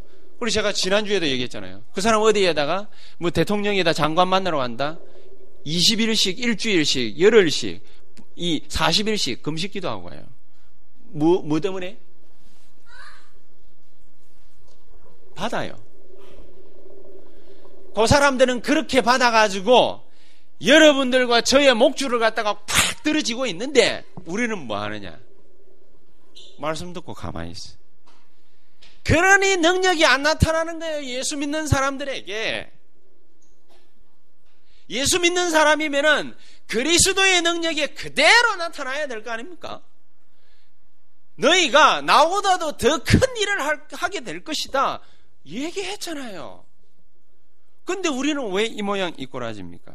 우리 0.41 0.51
제가 0.51 0.73
지난주에도 0.73 1.27
얘기했잖아요. 1.27 1.84
그 1.93 2.01
사람 2.01 2.21
어디에다가 2.23 2.88
뭐 3.19 3.30
대통령에다 3.30 3.93
장관 3.93 4.27
만나러 4.27 4.58
간다? 4.58 4.97
20일씩, 5.67 6.39
일주일씩, 6.39 7.19
열흘씩, 7.19 7.84
이 8.36 8.63
40일씩 8.67 9.43
금식 9.43 9.71
기도하고 9.71 10.10
가요. 10.10 10.25
뭐, 11.12 11.43
뭐 11.43 11.60
때문에? 11.60 11.99
받아요. 15.36 15.80
그 17.93 18.08
사람들은 18.08 18.62
그렇게 18.62 19.01
받아가지고 19.01 20.01
여러분들과 20.65 21.41
저의 21.41 21.71
목줄을 21.75 22.17
갖다가 22.17 22.54
팍 22.65 23.04
떨어지고 23.04 23.45
있는데 23.45 24.04
우리는 24.25 24.58
뭐 24.58 24.80
하느냐? 24.80 25.19
말씀 26.58 26.93
듣고 26.93 27.13
가만히 27.13 27.51
있어. 27.51 27.80
그러니 29.03 29.57
능력이 29.57 30.05
안 30.05 30.21
나타나는 30.23 30.79
거예요. 30.79 31.03
예수 31.05 31.37
믿는 31.37 31.67
사람들에게. 31.67 32.71
예수 34.89 35.19
믿는 35.19 35.49
사람이면은 35.51 36.35
그리스도의 36.67 37.41
능력이 37.41 37.87
그대로 37.95 38.55
나타나야 38.57 39.07
될 39.07 39.23
거 39.23 39.31
아닙니까? 39.31 39.81
너희가 41.35 42.01
나보다도 42.01 42.77
더 42.77 42.99
큰 43.03 43.19
일을 43.37 43.81
하게 43.93 44.19
될 44.19 44.43
것이다. 44.43 45.01
얘기했잖아요. 45.45 46.65
근데 47.85 48.09
우리는 48.09 48.51
왜 48.51 48.65
이 48.65 48.81
모양 48.81 49.13
이 49.17 49.25
꼴아집니까? 49.25 49.93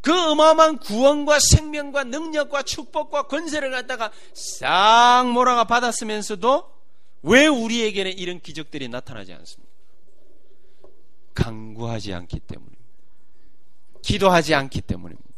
그 0.00 0.12
어마어마한 0.30 0.78
구원과 0.78 1.38
생명과 1.40 2.04
능력과 2.04 2.62
축복과 2.62 3.24
권세를 3.24 3.70
갖다가 3.70 4.10
싹 4.34 5.30
몰아가 5.32 5.64
받았으면서도 5.64 6.77
왜 7.22 7.46
우리에게는 7.46 8.16
이런 8.18 8.40
기적들이 8.40 8.88
나타나지 8.88 9.32
않습니까? 9.32 9.72
강구하지 11.34 12.12
않기 12.14 12.40
때문입니다. 12.40 12.78
기도하지 14.02 14.54
않기 14.54 14.80
때문입니다. 14.82 15.28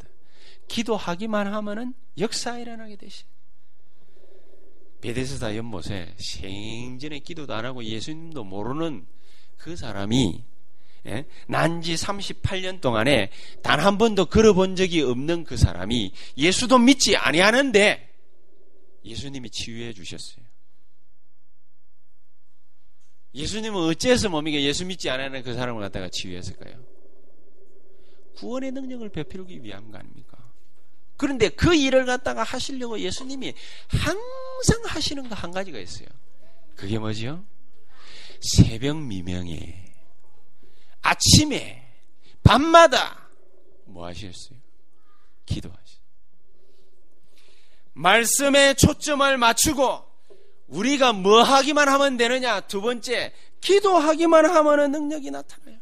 기도하기만 0.69 1.53
하면은 1.53 1.95
역사 2.19 2.59
일어나게 2.59 2.97
되시. 2.97 3.25
베데스다 5.01 5.57
연못에 5.57 6.15
생전에 6.19 7.21
기도도 7.21 7.55
안 7.55 7.65
하고 7.65 7.83
예수님도 7.83 8.45
모르는 8.45 9.07
그 9.57 9.75
사람이 9.77 10.45
예? 11.07 11.25
난지 11.49 11.95
38년 11.95 12.83
동안에 12.83 13.31
단 13.63 13.81
한 13.81 13.97
번도 13.97 14.27
걸어본 14.27 14.77
적이 14.77 15.01
없는 15.03 15.45
그 15.45 15.57
사람이 15.57 16.13
예수도 16.37 16.79
믿지 16.79 17.17
아니하는데 17.17 18.09
예수님이 19.07 19.49
치유해 19.49 19.95
주셨어요. 19.95 20.45
예수님은 23.35 23.81
어째서 23.81 24.29
뭡니까 24.29 24.61
예수 24.61 24.85
믿지 24.85 25.09
않는 25.09 25.43
그 25.43 25.55
사람을 25.55 25.81
갖다가 25.81 26.09
치유했을까요? 26.09 26.83
구원의 28.37 28.73
능력을 28.73 29.09
베풀기 29.11 29.63
위함 29.63 29.91
거 29.91 29.99
아닙니까? 29.99 30.37
그런데 31.17 31.49
그 31.51 31.75
일을 31.75 32.07
갖다가 32.07 32.43
하시려고 32.43 32.99
예수님이 32.99 33.55
항상 33.89 34.83
하시는 34.87 35.29
거 35.29 35.35
한 35.35 35.51
가지가 35.51 35.79
있어요. 35.79 36.09
그게 36.75 36.99
뭐지요? 36.99 37.45
새벽 38.41 38.97
미명에 38.97 39.85
아침에 41.03 41.87
밤마다 42.43 43.29
뭐 43.85 44.07
하셨어요? 44.07 44.59
기도하셨어요. 45.45 46.01
말씀에 47.93 48.75
초점을 48.75 49.37
맞추고 49.37 50.10
우리가 50.71 51.13
뭐 51.13 51.43
하기만 51.43 51.89
하면 51.89 52.17
되느냐? 52.17 52.61
두 52.61 52.81
번째, 52.81 53.33
기도하기만 53.61 54.47
하면 54.47 54.91
능력이 54.93 55.31
나타나요. 55.31 55.79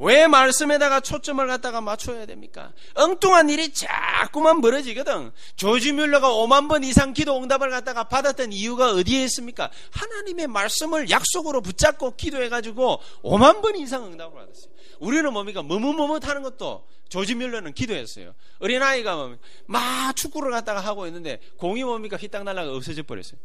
왜 0.00 0.28
말씀에다가 0.28 1.00
초점을 1.00 1.44
갖다가 1.44 1.80
맞춰야 1.80 2.24
됩니까? 2.24 2.72
엉뚱한 2.94 3.50
일이 3.50 3.72
자꾸만 3.72 4.60
벌어지거든. 4.60 5.32
조지 5.56 5.90
뮬러가 5.90 6.30
5만 6.30 6.68
번 6.68 6.84
이상 6.84 7.12
기도 7.12 7.36
응답을 7.42 7.70
갖다가 7.70 8.04
받았던 8.04 8.52
이유가 8.52 8.92
어디에 8.92 9.24
있습니까? 9.24 9.70
하나님의 9.90 10.46
말씀을 10.46 11.10
약속으로 11.10 11.62
붙잡고 11.62 12.14
기도해가지고 12.14 13.00
5만 13.24 13.60
번 13.60 13.74
이상 13.74 14.04
응답을 14.04 14.34
받았어요. 14.34 14.77
우리는 15.00 15.32
뭡니까? 15.32 15.62
머뭇머뭇하는 15.62 16.42
것도 16.42 16.86
조지 17.08 17.34
뮬러는 17.34 17.72
기도했어요. 17.72 18.34
어린아이가 18.60 19.36
막 19.66 20.16
축구를 20.16 20.50
갖다가 20.50 20.80
하고 20.80 21.06
있는데 21.06 21.40
공이 21.56 21.84
뭡니까? 21.84 22.16
휘땅 22.16 22.44
날라가 22.44 22.74
없어져 22.74 23.02
버렸어요. 23.02 23.38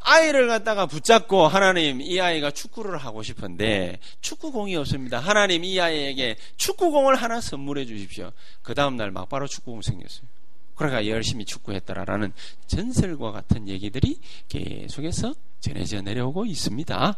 아이를 0.00 0.48
갖다가 0.48 0.86
붙잡고 0.86 1.46
하나님 1.46 2.00
이 2.00 2.20
아이가 2.20 2.50
축구를 2.50 2.96
하고 2.96 3.22
싶은데 3.22 3.98
축구공이 4.22 4.74
없습니다. 4.76 5.18
하나님 5.18 5.62
이 5.62 5.78
아이에게 5.78 6.36
축구공을 6.56 7.16
하나 7.16 7.40
선물해 7.40 7.84
주십시오. 7.84 8.32
그 8.62 8.74
다음날 8.74 9.10
막바로 9.10 9.46
축구공 9.46 9.82
생겼어요. 9.82 10.26
그러니까 10.74 11.06
열심히 11.06 11.44
축구했더라라는 11.44 12.32
전설과 12.66 13.32
같은 13.32 13.68
얘기들이 13.68 14.18
계속해서 14.48 15.34
전해져 15.60 16.00
내려오고 16.00 16.46
있습니다. 16.46 17.16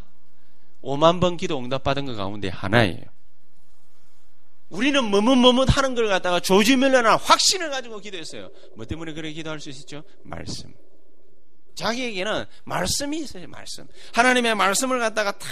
5만 0.83 1.21
번 1.21 1.37
기도 1.37 1.57
응답받은 1.59 2.05
것 2.05 2.15
가운데 2.15 2.49
하나예요. 2.49 3.03
우리는 4.69 5.09
머뭇머뭇 5.09 5.75
하는 5.77 5.93
걸 5.95 6.07
갖다가 6.07 6.39
조지밀려나 6.39 7.15
확신을 7.15 7.69
가지고 7.69 7.99
기도했어요. 7.99 8.49
뭐 8.75 8.85
때문에 8.85 9.13
그렇게 9.13 9.33
기도할 9.33 9.59
수 9.59 9.69
있었죠? 9.69 10.03
말씀. 10.23 10.73
자기에게는 11.75 12.45
말씀이 12.65 13.17
있어요, 13.19 13.47
말씀. 13.47 13.87
하나님의 14.13 14.55
말씀을 14.55 14.99
갖다가 14.99 15.31
탁 15.31 15.47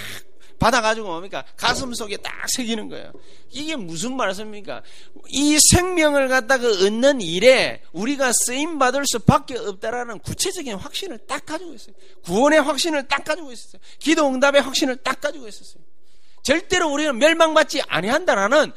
받아가지고 0.61 1.07
뭡니까? 1.07 1.43
가슴 1.57 1.91
속에 1.91 2.17
딱 2.17 2.31
새기는 2.55 2.87
거예요. 2.87 3.11
이게 3.49 3.75
무슨 3.75 4.15
말씀입니까? 4.15 4.83
이 5.29 5.57
생명을 5.71 6.27
갖다가 6.27 6.67
얻는 6.67 7.19
일에 7.21 7.81
우리가 7.93 8.31
쓰임 8.45 8.77
받을 8.77 9.03
수 9.07 9.17
밖에 9.19 9.57
없다라는 9.57 10.19
구체적인 10.19 10.75
확신을 10.75 11.17
딱 11.27 11.47
가지고 11.47 11.73
있어요. 11.73 11.95
구원의 12.23 12.61
확신을 12.61 13.07
딱 13.07 13.23
가지고 13.23 13.51
있었어요. 13.51 13.81
기도 13.97 14.27
응답의 14.27 14.61
확신을 14.61 14.97
딱 14.97 15.19
가지고 15.19 15.47
있었어요. 15.47 15.83
절대로 16.43 16.91
우리는 16.91 17.17
멸망받지 17.17 17.81
아니한다라는 17.87 18.71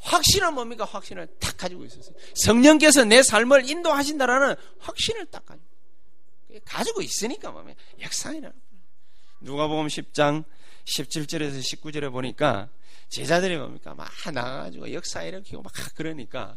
확신은 0.00 0.52
뭡니까? 0.52 0.84
확신을 0.84 1.26
딱 1.40 1.56
가지고 1.56 1.86
있었어요. 1.86 2.14
성령께서 2.34 3.04
내 3.04 3.22
삶을 3.22 3.68
인도하신다라는 3.68 4.56
확신을 4.78 5.24
딱 5.26 5.46
가지고 5.46 5.64
가지고 6.66 7.00
있으니까 7.00 7.50
뭡니까? 7.50 7.80
역사이나 8.02 8.52
누가복음 9.40 9.86
10장 9.86 10.44
17절에서 10.84 11.60
19절에 11.60 12.10
보니까 12.10 12.68
제자들이 13.08 13.56
뭡니까? 13.56 13.94
막 13.94 14.08
나가가지고 14.32 14.92
역사 14.92 15.22
일으키고 15.22 15.62
막 15.62 15.72
그러니까 15.94 16.56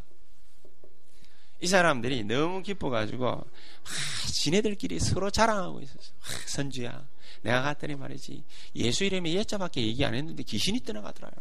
이 1.59 1.67
사람들이 1.67 2.23
너무 2.25 2.61
기뻐가지고 2.61 3.27
아, 3.27 3.45
지네들끼리 4.27 4.99
서로 4.99 5.31
자랑하고 5.31 5.81
있었어. 5.81 6.13
아, 6.21 6.47
선주야, 6.47 7.07
내가 7.41 7.61
갔더니 7.61 7.95
말이지 7.95 8.43
예수 8.75 9.05
이름에 9.05 9.31
예자밖에 9.33 9.81
얘기 9.81 10.03
안 10.03 10.13
했는데 10.13 10.43
귀신이 10.43 10.81
떠나가더라. 10.81 11.31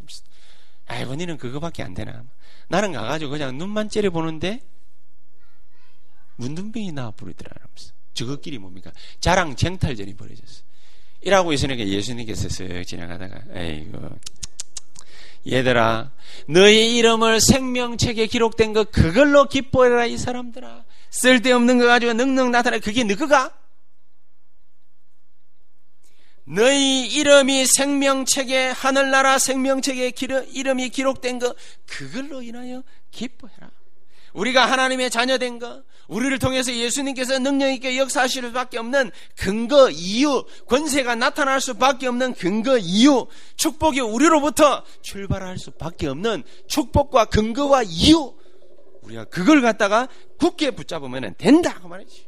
아이고 0.86 1.14
니는 1.14 1.38
그거밖에 1.38 1.82
안 1.82 1.94
되나? 1.94 2.24
나는 2.68 2.92
가가지고 2.92 3.32
그냥 3.32 3.58
눈만 3.58 3.88
째려보는데 3.88 4.60
문둥병이 6.36 6.92
나와 6.92 7.10
부르더라. 7.10 7.54
저것끼리 8.14 8.58
뭡니까? 8.58 8.92
자랑 9.20 9.56
쟁탈전이 9.56 10.14
벌어졌어. 10.14 10.62
이라고 11.22 11.52
있으니까 11.52 11.86
예수님께서 11.86 12.48
쓱 12.48 12.86
지나가다가 12.86 13.40
에이구. 13.54 14.10
얘들아 15.46 16.12
너희 16.46 16.96
이름을 16.96 17.40
생명책에 17.40 18.26
기록된 18.26 18.72
거 18.72 18.84
그걸로 18.84 19.46
기뻐해라 19.46 20.06
이 20.06 20.16
사람들아. 20.16 20.84
쓸데없는 21.10 21.78
거 21.78 21.86
가지고 21.86 22.14
능능 22.14 22.50
나타나 22.50 22.78
그게 22.78 23.04
너가? 23.04 23.52
너희 26.44 27.06
이름이 27.06 27.66
생명책에 27.66 28.68
하늘나라 28.70 29.38
생명책에 29.38 30.10
기르, 30.10 30.44
이름이 30.52 30.88
기록된 30.88 31.38
거 31.38 31.54
그걸로 31.86 32.42
인하여 32.42 32.82
기뻐해라 33.10 33.70
우리가 34.32 34.70
하나님의 34.70 35.10
자녀된 35.10 35.58
거, 35.58 35.82
우리를 36.08 36.38
통해서 36.38 36.72
예수님께서 36.72 37.38
능력 37.38 37.70
있게 37.70 37.96
역사하실 37.98 38.44
수밖에 38.48 38.78
없는 38.78 39.10
근거 39.36 39.90
이유, 39.90 40.44
권세가 40.66 41.14
나타날 41.14 41.60
수밖에 41.60 42.06
없는 42.06 42.34
근거 42.34 42.78
이유, 42.78 43.26
축복이 43.56 44.00
우리로부터 44.00 44.84
출발할 45.02 45.58
수밖에 45.58 46.08
없는 46.08 46.44
축복과 46.66 47.26
근거와 47.26 47.82
이유, 47.84 48.34
우리가 49.02 49.24
그걸 49.26 49.62
갖다가 49.62 50.08
굳게 50.38 50.72
붙잡으면 50.72 51.34
된다 51.36 51.78
그 51.80 51.86
말이지. 51.86 52.26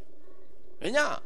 왜냐? 0.80 1.20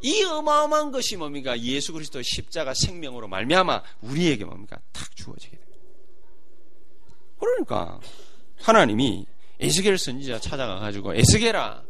이 0.00 0.22
어마어마한 0.24 0.90
것이 0.90 1.16
뭡니까? 1.16 1.58
예수 1.60 1.92
그리스도 1.92 2.20
십자가 2.22 2.74
생명으로 2.74 3.28
말미암아 3.28 3.82
우리에게 4.00 4.44
뭡니까? 4.44 4.78
탁 4.92 5.14
주어지게 5.14 5.56
됩니다. 5.56 5.78
그러니까 7.38 8.00
하나님이 8.60 9.26
에스겔 9.62 9.96
선지자 9.96 10.40
찾아가 10.40 10.78
가지고 10.80 11.14
에스겔아 11.14 11.82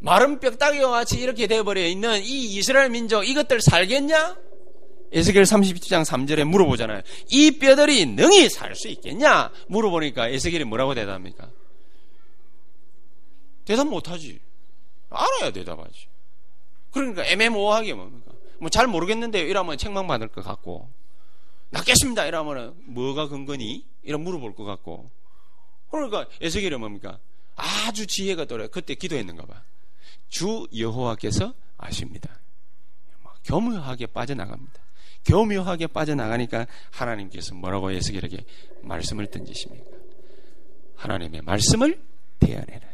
마른 0.00 0.38
뼈다귀와 0.40 0.90
같이 0.90 1.18
이렇게 1.20 1.46
되어버려 1.46 1.86
있는 1.86 2.20
이 2.22 2.56
이스라엘 2.56 2.90
민족 2.90 3.24
이것들 3.24 3.60
살겠냐? 3.62 4.36
에스겔 5.12 5.44
30장 5.44 6.04
3절에 6.04 6.44
물어보잖아요. 6.44 7.00
이 7.30 7.52
뼈들이 7.58 8.04
능히 8.06 8.48
살 8.50 8.74
수 8.74 8.88
있겠냐? 8.88 9.50
물어보니까 9.68 10.28
에스겔이 10.28 10.64
뭐라고 10.64 10.94
대답합니까? 10.94 11.48
대답 13.64 13.86
못하지. 13.88 14.40
알아야 15.10 15.52
대답하지. 15.52 16.08
그러니까 16.90 17.24
애매모호하게 17.24 17.94
뭡니까? 17.94 18.32
뭐 18.58 18.68
잘 18.70 18.86
모르겠는데 18.86 19.40
이러면 19.40 19.76
책망 19.78 20.06
받을 20.06 20.28
것 20.28 20.42
같고 20.44 20.88
낫겠습니다 21.70 22.24
이러면 22.26 22.74
뭐가 22.86 23.28
근거니? 23.28 23.84
이런 24.02 24.22
물어볼 24.22 24.54
것 24.54 24.64
같고 24.64 25.10
그러니까 25.90 26.26
에스겔이 26.40 26.76
뭡니까? 26.76 27.18
아주 27.54 28.06
지혜가 28.06 28.44
떨어요. 28.46 28.68
그때 28.68 28.94
기도했는가 28.94 29.46
봐. 29.46 29.62
주 30.28 30.66
여호와께서 30.76 31.54
아십니다. 31.78 32.40
교묘하게 33.44 34.06
빠져나갑니다. 34.06 34.80
교묘하게 35.24 35.88
빠져나가니까 35.88 36.66
하나님께서 36.90 37.54
뭐라고 37.54 37.90
에스겔에게 37.90 38.44
말씀을 38.82 39.26
던지십니까? 39.28 39.96
하나님의 40.96 41.42
말씀을 41.42 42.00
대언해라. 42.38 42.86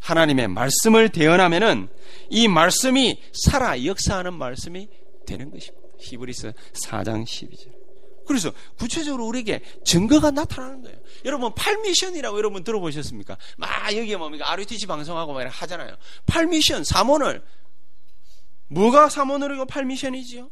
하나님의 0.00 0.48
말씀을 0.48 1.10
대언하면은 1.10 1.88
이 2.30 2.48
말씀이 2.48 3.20
살아 3.32 3.84
역사하는 3.84 4.34
말씀이 4.34 4.88
되는 5.26 5.50
것입니다. 5.50 5.88
히브리서 5.98 6.52
4장 6.72 7.24
12절. 7.24 7.77
그래서 8.28 8.52
구체적으로 8.76 9.26
우리에게 9.26 9.62
증거가 9.84 10.30
나타나는 10.30 10.82
거예요. 10.82 10.98
여러분 11.24 11.54
팔미션이라고 11.54 12.36
여러분 12.36 12.62
들어보셨습니까? 12.62 13.38
막 13.56 13.96
여기에 13.96 14.16
뭡니까? 14.18 14.52
RUTC 14.52 14.86
방송하고 14.86 15.32
막 15.32 15.46
하잖아요. 15.48 15.96
팔미션 16.26 16.84
사모을 16.84 17.42
뭐가 18.68 19.08
사모늘이고 19.08 19.64
팔미션이지요? 19.64 20.50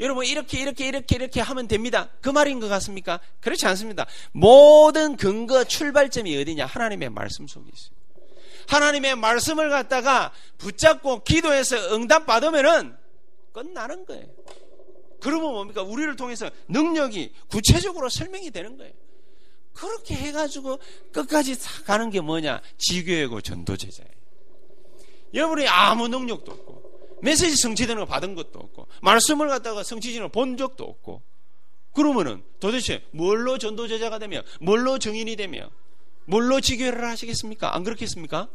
여러분 0.00 0.24
이렇게 0.24 0.58
이렇게 0.58 0.88
이렇게 0.88 1.16
이렇게 1.16 1.40
하면 1.42 1.68
됩니다. 1.68 2.08
그 2.22 2.30
말인 2.30 2.58
것 2.58 2.68
같습니까? 2.68 3.20
그렇지 3.40 3.66
않습니다. 3.66 4.06
모든 4.32 5.16
근거 5.16 5.64
출발점이 5.64 6.34
어디냐? 6.38 6.64
하나님의 6.64 7.10
말씀 7.10 7.46
속에 7.46 7.70
있어요. 7.70 8.00
하나님의 8.68 9.16
말씀을 9.16 9.68
갖다가 9.68 10.32
붙잡고 10.56 11.24
기도해서 11.24 11.94
응답 11.94 12.24
받으면은 12.24 12.96
끝나는 13.52 14.06
거예요. 14.06 14.24
그러면 15.20 15.52
뭡니까? 15.52 15.82
우리를 15.82 16.16
통해서 16.16 16.50
능력이 16.68 17.32
구체적으로 17.48 18.08
설명이 18.08 18.50
되는 18.50 18.76
거예요. 18.76 18.92
그렇게 19.72 20.14
해가지고 20.14 20.78
끝까지 21.12 21.56
가는 21.84 22.10
게 22.10 22.20
뭐냐? 22.20 22.60
지교회고 22.78 23.40
전도제자예요. 23.40 24.10
여러분이 25.34 25.68
아무 25.68 26.08
능력도 26.08 26.50
없고, 26.50 27.18
메시지 27.22 27.56
성취되는 27.56 28.02
거 28.02 28.06
받은 28.06 28.34
것도 28.34 28.58
없고, 28.58 28.88
말씀을 29.02 29.48
갖다가 29.48 29.82
성취지는 29.82 30.30
본 30.30 30.56
적도 30.56 30.84
없고, 30.84 31.22
그러면은 31.94 32.42
도대체 32.58 33.04
뭘로 33.12 33.58
전도제자가 33.58 34.18
되며, 34.18 34.42
뭘로 34.60 34.98
증인이 34.98 35.36
되며, 35.36 35.70
뭘로 36.24 36.60
지교회를 36.60 37.04
하시겠습니까? 37.08 37.74
안 37.74 37.84
그렇겠습니까? 37.84 38.48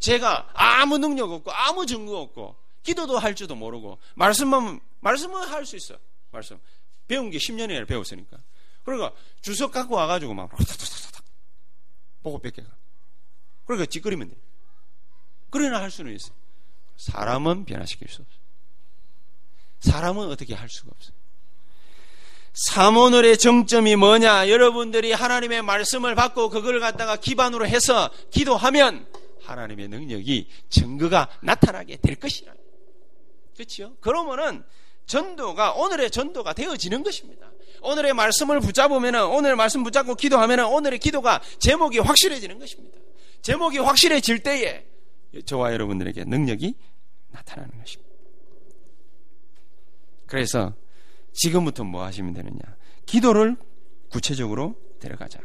제가 0.00 0.50
아무 0.54 0.98
능력 0.98 1.30
없고, 1.30 1.52
아무 1.52 1.86
증거 1.86 2.18
없고, 2.20 2.56
기도도 2.86 3.18
할 3.18 3.34
줄도 3.34 3.56
모르고 3.56 3.98
말씀만 4.14 4.78
말씀은 5.06 5.40
할 5.48 5.64
수 5.64 5.76
있어. 5.76 5.96
말씀 6.32 6.58
배운 7.06 7.30
게 7.30 7.38
10년이나 7.38 7.86
배웠으니까. 7.86 8.38
그러니까 8.82 9.12
주석 9.40 9.70
갖고 9.70 9.94
와가지고 9.94 10.34
막 10.34 10.50
보고 12.22 12.40
뺏겨가. 12.40 12.68
그러니까 13.64 13.86
찌끄리면 13.86 14.30
돼. 14.30 14.36
그러나 15.50 15.80
할 15.80 15.90
수는 15.92 16.12
있어. 16.14 16.32
사람은 16.96 17.66
변화시킬 17.66 18.08
수 18.08 18.22
없어. 18.22 18.36
사람은 19.80 20.28
어떻게 20.28 20.54
할 20.54 20.68
수가 20.68 20.90
없어. 20.92 21.12
사모늘의 22.72 23.38
정점이 23.38 23.96
뭐냐? 23.96 24.48
여러분들이 24.48 25.12
하나님의 25.12 25.62
말씀을 25.62 26.14
받고 26.14 26.48
그걸 26.48 26.80
갖다가 26.80 27.16
기반으로 27.16 27.68
해서 27.68 28.10
기도하면 28.30 29.06
하나님의 29.42 29.88
능력이 29.88 30.48
증거가 30.68 31.28
나타나게 31.42 31.98
될 31.98 32.16
것이라. 32.16 32.52
그렇죠? 33.54 33.96
그러면은 34.00 34.64
전도가 35.06 35.72
오늘의 35.72 36.10
전도가 36.10 36.52
되어지는 36.52 37.02
것입니다. 37.02 37.50
오늘의 37.82 38.14
말씀을 38.14 38.60
붙잡으면은 38.60 39.26
오늘 39.26 39.56
말씀 39.56 39.82
붙잡고 39.82 40.14
기도하면은 40.16 40.66
오늘의 40.66 40.98
기도가 40.98 41.40
제목이 41.58 41.98
확실해지는 41.98 42.58
것입니다. 42.58 42.98
제목이 43.42 43.78
확실해질 43.78 44.42
때에 44.42 44.84
저와 45.44 45.72
여러분들에게 45.72 46.24
능력이 46.24 46.74
나타나는 47.28 47.78
것입니다. 47.78 48.06
그래서 50.26 50.74
지금부터 51.32 51.84
뭐 51.84 52.04
하시면 52.04 52.34
되느냐? 52.34 52.58
기도를 53.04 53.56
구체적으로 54.10 54.74
데려가자. 54.98 55.38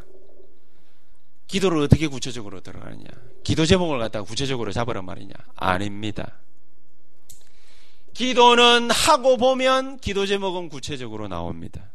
기도를 1.47 1.79
어떻게 1.79 2.07
구체적으로 2.07 2.61
들어가느냐? 2.61 3.05
기도 3.43 3.65
제목을 3.65 3.99
갖다가 3.99 4.25
구체적으로 4.25 4.71
잡으란 4.71 5.05
말이냐? 5.05 5.33
아닙니다. 5.55 6.39
기도는 8.13 8.91
하고 8.91 9.37
보면 9.37 9.97
기도 9.97 10.25
제목은 10.25 10.69
구체적으로 10.69 11.27
나옵니다. 11.27 11.89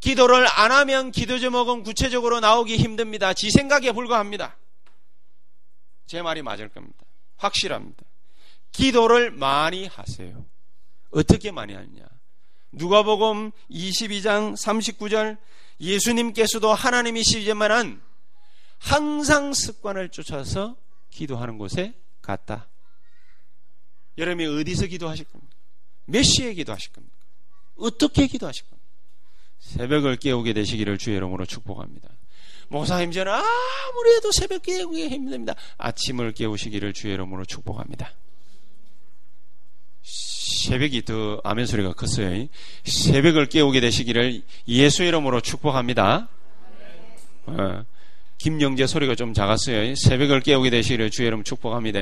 기도를 0.00 0.46
안 0.48 0.70
하면 0.70 1.10
기도 1.10 1.38
제목은 1.38 1.82
구체적으로 1.82 2.40
나오기 2.40 2.76
힘듭니다. 2.76 3.32
지 3.34 3.50
생각에 3.50 3.92
불과합니다. 3.92 4.56
제 6.06 6.22
말이 6.22 6.42
맞을 6.42 6.68
겁니다. 6.68 7.04
확실합니다. 7.36 8.02
기도를 8.72 9.30
많이 9.30 9.86
하세요. 9.86 10.44
어떻게 11.10 11.50
많이 11.50 11.74
하느냐? 11.74 12.04
누가복음 12.72 13.50
22장 13.70 14.54
39절 14.54 15.38
예수님께서도 15.80 16.72
하나님이시지만은 16.72 18.00
항상 18.78 19.52
습관을 19.52 20.10
쫓아서 20.10 20.76
기도하는 21.10 21.58
곳에 21.58 21.94
갔다. 22.20 22.68
여러분이 24.18 24.60
어디서 24.60 24.86
기도하실 24.86 25.26
겁니까? 25.26 25.54
몇 26.06 26.22
시에 26.22 26.52
기도하실 26.52 26.92
겁니까? 26.92 27.16
어떻게 27.76 28.26
기도하실 28.26 28.64
겁니까? 28.64 28.78
새벽을 29.60 30.16
깨우게 30.16 30.52
되시기를 30.52 30.98
주의 30.98 31.16
이름으로 31.16 31.46
축복합니다. 31.46 32.08
목사님 32.68 33.12
저는 33.12 33.32
아무리 33.32 34.16
해도 34.16 34.30
새벽 34.32 34.62
깨우기 34.62 35.08
힘듭니다. 35.08 35.54
아침을 35.78 36.32
깨우시기를 36.32 36.92
주의 36.92 37.14
이름으로 37.14 37.44
축복합니다. 37.44 38.12
새벽이 40.02 41.04
더 41.04 41.40
아멘 41.44 41.66
소리가 41.66 41.92
컸어요. 41.92 42.46
새벽을 42.84 43.46
깨우게 43.46 43.80
되시기를 43.80 44.42
예수 44.68 45.02
이름으로 45.04 45.40
축복합니다. 45.40 46.28
어, 47.46 47.84
김영재 48.38 48.86
소리가 48.86 49.14
좀 49.14 49.32
작았어요. 49.32 49.94
새벽을 49.94 50.40
깨우게 50.40 50.70
되시기를 50.70 51.10
주의 51.10 51.28
이름 51.28 51.44
축복합니다. 51.44 52.00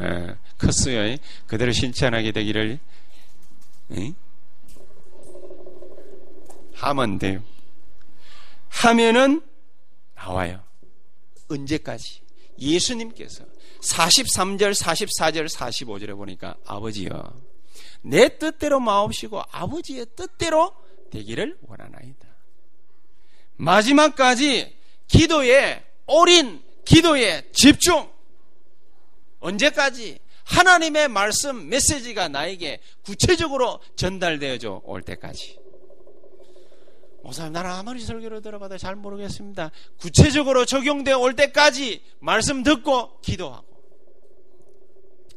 예, 0.00 0.36
컸어요. 0.58 1.16
그대로 1.46 1.72
실천하게 1.72 2.32
되기를 2.32 2.78
예? 3.96 4.12
하면 6.74 7.18
돼요. 7.18 7.42
하면은 8.68 9.42
나와요. 10.14 10.62
언제까지? 11.48 12.22
예수님께서 12.58 13.44
43절, 13.80 14.74
44절, 14.74 15.48
45절에 15.48 16.16
보니까 16.16 16.56
아버지여 16.64 17.34
내 18.02 18.38
뜻대로 18.38 18.80
마옵시고 18.80 19.42
아버지의 19.50 20.06
뜻대로 20.16 20.72
되기를 21.10 21.58
원하나이다. 21.62 22.28
마지막까지 23.56 24.76
기도에 25.06 25.84
올인, 26.06 26.62
기도에 26.84 27.50
집중. 27.52 28.13
언제까지? 29.44 30.18
하나님의 30.44 31.08
말씀 31.08 31.68
메시지가 31.68 32.28
나에게 32.28 32.80
구체적으로 33.02 33.80
전달되어져 33.96 34.82
올 34.84 35.02
때까지. 35.02 35.58
목사님, 37.22 37.52
나는 37.54 37.70
아무리 37.70 38.00
설교를 38.00 38.42
들어봐도 38.42 38.76
잘 38.76 38.96
모르겠습니다. 38.96 39.70
구체적으로 39.98 40.66
적용되어 40.66 41.18
올 41.18 41.34
때까지 41.34 42.02
말씀 42.20 42.62
듣고 42.62 43.20
기도하고. 43.20 43.66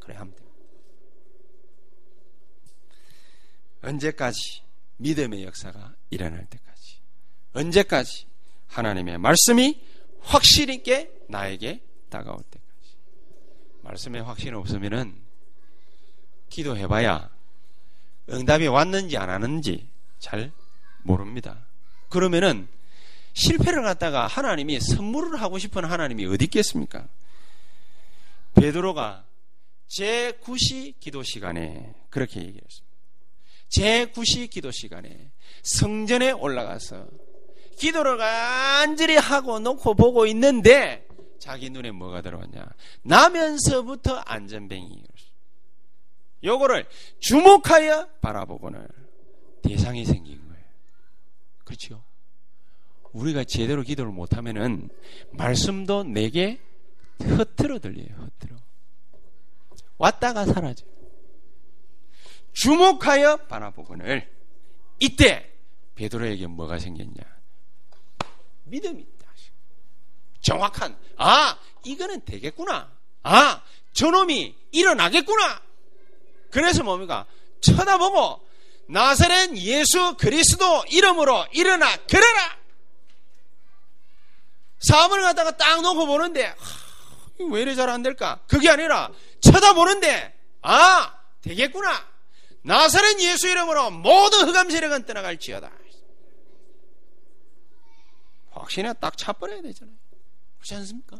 그래 0.02 0.16
하면 0.16 0.36
됩니다. 0.36 0.58
언제까지 3.84 4.40
믿음의 4.98 5.44
역사가 5.46 5.96
일어날 6.10 6.46
때까지. 6.46 7.00
언제까지 7.54 8.26
하나님의 8.68 9.18
말씀이 9.18 9.82
확실 10.20 10.70
있게 10.70 11.12
나에게 11.30 11.82
다가올 12.10 12.40
때까지. 12.44 12.67
말씀에 13.88 14.20
확신 14.20 14.54
없으면은 14.54 15.16
기도해봐야 16.50 17.30
응답이 18.30 18.68
왔는지 18.68 19.18
안 19.18 19.30
왔는지 19.30 19.88
잘 20.20 20.52
모릅니다. 21.04 21.66
그러면은 22.10 22.68
실패를 23.34 23.84
갖다가 23.84 24.28
하나님이 24.28 24.80
선물을 24.82 25.40
하고 25.40 25.58
싶은 25.58 25.86
하나님이 25.86 26.26
어디 26.26 26.46
있겠습니까? 26.46 27.08
베드로가 28.56 29.26
제9시 29.88 31.00
기도 31.00 31.24
시간에 31.24 31.94
그렇게 32.10 32.42
얘기했습니다. 32.42 32.88
제9시 33.70 34.50
기도 34.50 34.72
시간에 34.72 35.32
성전에 35.64 36.32
올라가서 36.32 37.08
기도를 37.78 38.18
간절히 38.18 39.16
하고 39.16 39.60
놓고 39.60 39.94
보고 39.94 40.26
있는데 40.26 41.07
자기 41.40 41.70
눈에 41.70 41.92
뭐가 41.92 42.22
들어왔냐? 42.22 42.66
나면서부터 43.04 44.16
안전뱅이. 44.16 45.04
요거를 46.44 46.88
주목하여 47.20 48.10
바라보고는 48.22 48.88
대상이 49.64 50.06
생긴 50.06 50.48
거예요. 50.48 50.64
그렇죠? 51.64 52.04
우리가 53.14 53.44
제대로 53.44 53.82
기도를 53.82 54.12
못하면은 54.12 54.90
말씀도 55.32 56.04
내게 56.04 56.60
흩트러 57.20 57.80
들려요. 57.80 58.08
흩트러. 58.08 58.56
왔다가 59.98 60.46
사라져요. 60.46 60.90
주목하여 62.54 63.38
바라보거늘 63.48 64.32
이때 65.00 65.52
베드로에게 65.96 66.48
뭐가 66.48 66.80
생겼냐? 66.80 67.16
믿음이. 68.66 69.06
정확한 70.42 70.98
아 71.18 71.58
이거는 71.84 72.26
되겠구나. 72.26 72.92
아 73.24 73.62
저놈이 73.94 74.56
일어나겠구나. 74.72 75.62
그래서 76.52 76.84
뭡니까? 76.84 77.26
쳐다보고 77.62 78.48
나사렛 78.90 79.58
예수 79.58 80.16
그리스도 80.18 80.86
이름으로 80.90 81.48
일어나 81.52 81.96
그래라. 82.08 82.58
사업을 84.80 85.22
갖다가 85.22 85.58
딱 85.58 85.82
놓고 85.82 86.06
보는데 86.06 86.56
왜 87.52 87.62
이래 87.62 87.76
잘 87.76 87.90
안 87.90 88.04
될까? 88.04 88.40
그게 88.48 88.70
아니라 88.70 89.12
쳐다보는데 89.42 90.34
아 90.62 91.20
되겠구나. 91.42 92.08
나사렛 92.62 93.20
예수 93.22 93.48
이름으로 93.48 93.92
모든 93.92 94.48
흑암 94.48 94.70
세력은 94.70 95.06
떠나갈지어다. 95.06 95.72
확신에 98.52 98.94
딱 98.94 99.18
차버려야 99.18 99.62
되잖아요. 99.62 99.96
그렇지 100.58 100.76
않습니까? 100.76 101.20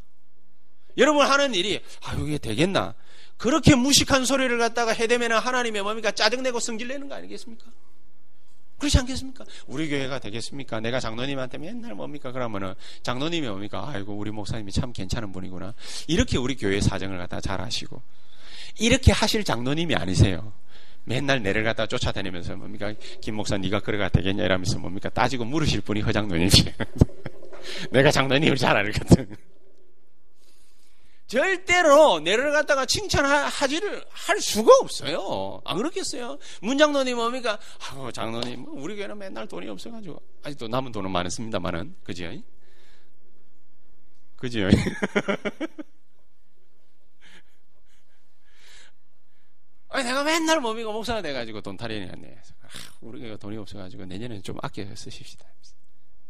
여러분 0.98 1.26
하는 1.26 1.54
일이 1.54 1.82
아 2.04 2.14
이게 2.14 2.38
되겠나? 2.38 2.96
그렇게 3.38 3.76
무식한 3.76 4.26
소리를 4.26 4.58
갖다가 4.58 4.92
해대면 4.94 5.34
하나님의 5.34 5.84
뭡니까 5.84 6.12
짜증내고 6.12 6.60
성질내는 6.60 7.08
거 7.08 7.16
아니겠습니까? 7.16 7.66
그렇지 8.80 8.98
않겠습니까? 9.00 9.44
우리 9.66 9.90
교회가 9.90 10.20
되겠습니까? 10.20 10.80
내가 10.80 11.00
장로님한테 11.00 11.58
맨날 11.58 11.96
뭡니까? 11.96 12.32
그러면은 12.32 12.76
장로님이 13.02 13.48
뭡니까? 13.48 13.90
아이고 13.92 14.14
우리 14.16 14.30
목사님이 14.32 14.72
참 14.72 14.94
괜찮은 14.94 15.32
분이구나. 15.32 15.74
이렇게 16.08 16.38
우리 16.38 16.56
교회 16.56 16.80
사정을 16.80 17.18
갖다 17.18 17.42
잘 17.42 17.60
하시고 17.62 18.02
이렇게 18.80 19.12
하실 19.12 19.44
장로님이 19.44 19.96
아니세요. 19.96 20.54
맨날 21.06 21.42
내를 21.42 21.64
갖다 21.64 21.88
쫓아다니면서 21.88 22.56
뭡니까? 22.58 22.94
김 23.22 23.36
목사 23.36 23.58
네가 23.58 23.80
그래가 23.80 24.10
되겠냐 24.10 24.44
이러면서 24.44 24.78
뭡니까? 24.78 25.10
따지고 25.10 25.46
물으실 25.46 25.82
분이 25.82 26.02
허장노님이에요. 26.02 26.74
내가 27.92 28.12
장로님을 28.12 28.58
잘 28.58 28.76
알거든. 28.78 29.36
절대로 31.28 32.20
내를 32.22 32.52
갖다가 32.54 32.86
칭찬하지를 32.86 34.06
할 34.10 34.40
수가 34.40 34.72
없어요. 34.82 35.62
안 35.66 35.78
그렇겠어요? 35.78 36.40
문장로님 36.62 37.18
뭡니까? 37.18 37.60
아우, 37.90 38.12
장로님, 38.12 38.62
뭐 38.62 38.82
우리 38.82 38.96
교회는 38.96 39.18
맨날 39.18 39.46
돈이 39.48 39.68
없어가지고. 39.68 40.22
아직도 40.44 40.70
남은 40.70 40.94
돈은 40.94 41.12
많습니다만은. 41.12 41.96
그지요? 42.04 42.42
그지요? 44.38 44.70
아니, 49.90 50.04
내가 50.06 50.24
맨날 50.24 50.62
뭡니까? 50.62 50.92
목사가 50.92 51.22
돼가지고 51.22 51.62
돈 51.62 51.76
타령이 51.76 52.06
네 52.18 52.40
아, 52.62 52.68
우리 53.02 53.20
교회가 53.20 53.38
돈이 53.38 53.58
없어가지고 53.58 54.06
내년에는 54.06 54.44
좀 54.44 54.58
아껴 54.62 54.84
쓰십시다. 54.96 55.46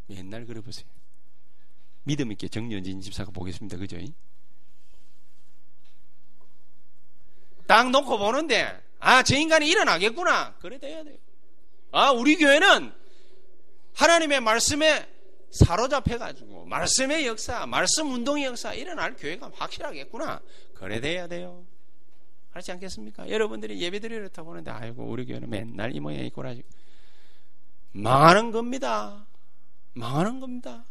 맨날 0.06 0.46
그래 0.46 0.60
보세요. 0.60 0.86
믿음 2.08 2.32
있게 2.32 2.48
정년진 2.48 3.02
집사가 3.02 3.30
보겠습니다. 3.30 3.76
그죠? 3.76 3.98
딱 7.66 7.90
놓고 7.90 8.16
보는데 8.16 8.82
아, 8.98 9.22
저 9.22 9.36
인간이 9.36 9.68
일어나겠구나. 9.68 10.54
그래 10.54 10.78
돼야 10.78 11.04
돼요. 11.04 11.18
아, 11.92 12.10
우리 12.10 12.36
교회는 12.36 12.92
하나님의 13.94 14.40
말씀에 14.40 15.06
사로잡혀가지고 15.50 16.64
말씀의 16.64 17.26
역사, 17.26 17.66
말씀 17.66 18.10
운동의 18.10 18.44
역사 18.44 18.72
일어날 18.72 19.14
교회가 19.14 19.50
확실하겠구나. 19.54 20.40
그래 20.74 21.00
돼야 21.00 21.26
돼요. 21.26 21.66
그렇지 22.50 22.72
않겠습니까? 22.72 23.28
여러분들이 23.28 23.78
예배드리러 23.82 24.30
다 24.30 24.42
보는데 24.42 24.70
아이고 24.70 25.04
우리 25.04 25.26
교회는 25.26 25.50
맨날 25.50 25.94
이 25.94 26.00
모양이 26.00 26.30
꼬라지 26.30 26.62
망하는 27.92 28.50
겁니다. 28.50 29.26
망하는 29.92 30.40
겁니다. 30.40 30.84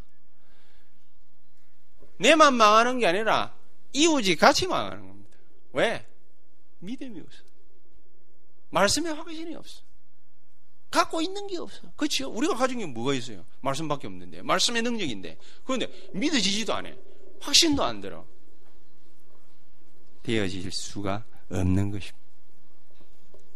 내만 2.18 2.54
망하는 2.56 3.00
게 3.00 3.08
아니라 3.08 3.54
이웃이 3.94 4.36
같이 4.36 4.68
망하는 4.68 5.08
겁니다. 5.08 5.38
왜? 5.74 6.06
믿음이 6.80 7.20
없어. 7.22 7.44
말씀에 8.70 9.12
확신이 9.12 9.56
없어. 9.56 9.82
갖고 10.90 11.22
있는 11.22 11.48
게 11.48 11.58
없어. 11.58 11.82
그렇죠? 11.96 12.30
우리가 12.30 12.56
가진 12.56 12.80
게 12.80 12.86
뭐가 12.86 13.14
있어요? 13.14 13.46
말씀밖에 13.62 14.08
없는데. 14.08 14.42
말씀의 14.42 14.82
능력인데. 14.84 15.38
그런데 15.64 15.88
믿어지지도 16.14 16.74
않아. 16.74 16.90
확신도 17.42 17.84
안 17.84 18.02
들어. 18.02 18.26
되어질 20.24 20.72
수가 20.72 21.24
없는 21.50 21.92
것입니다. 21.92 22.18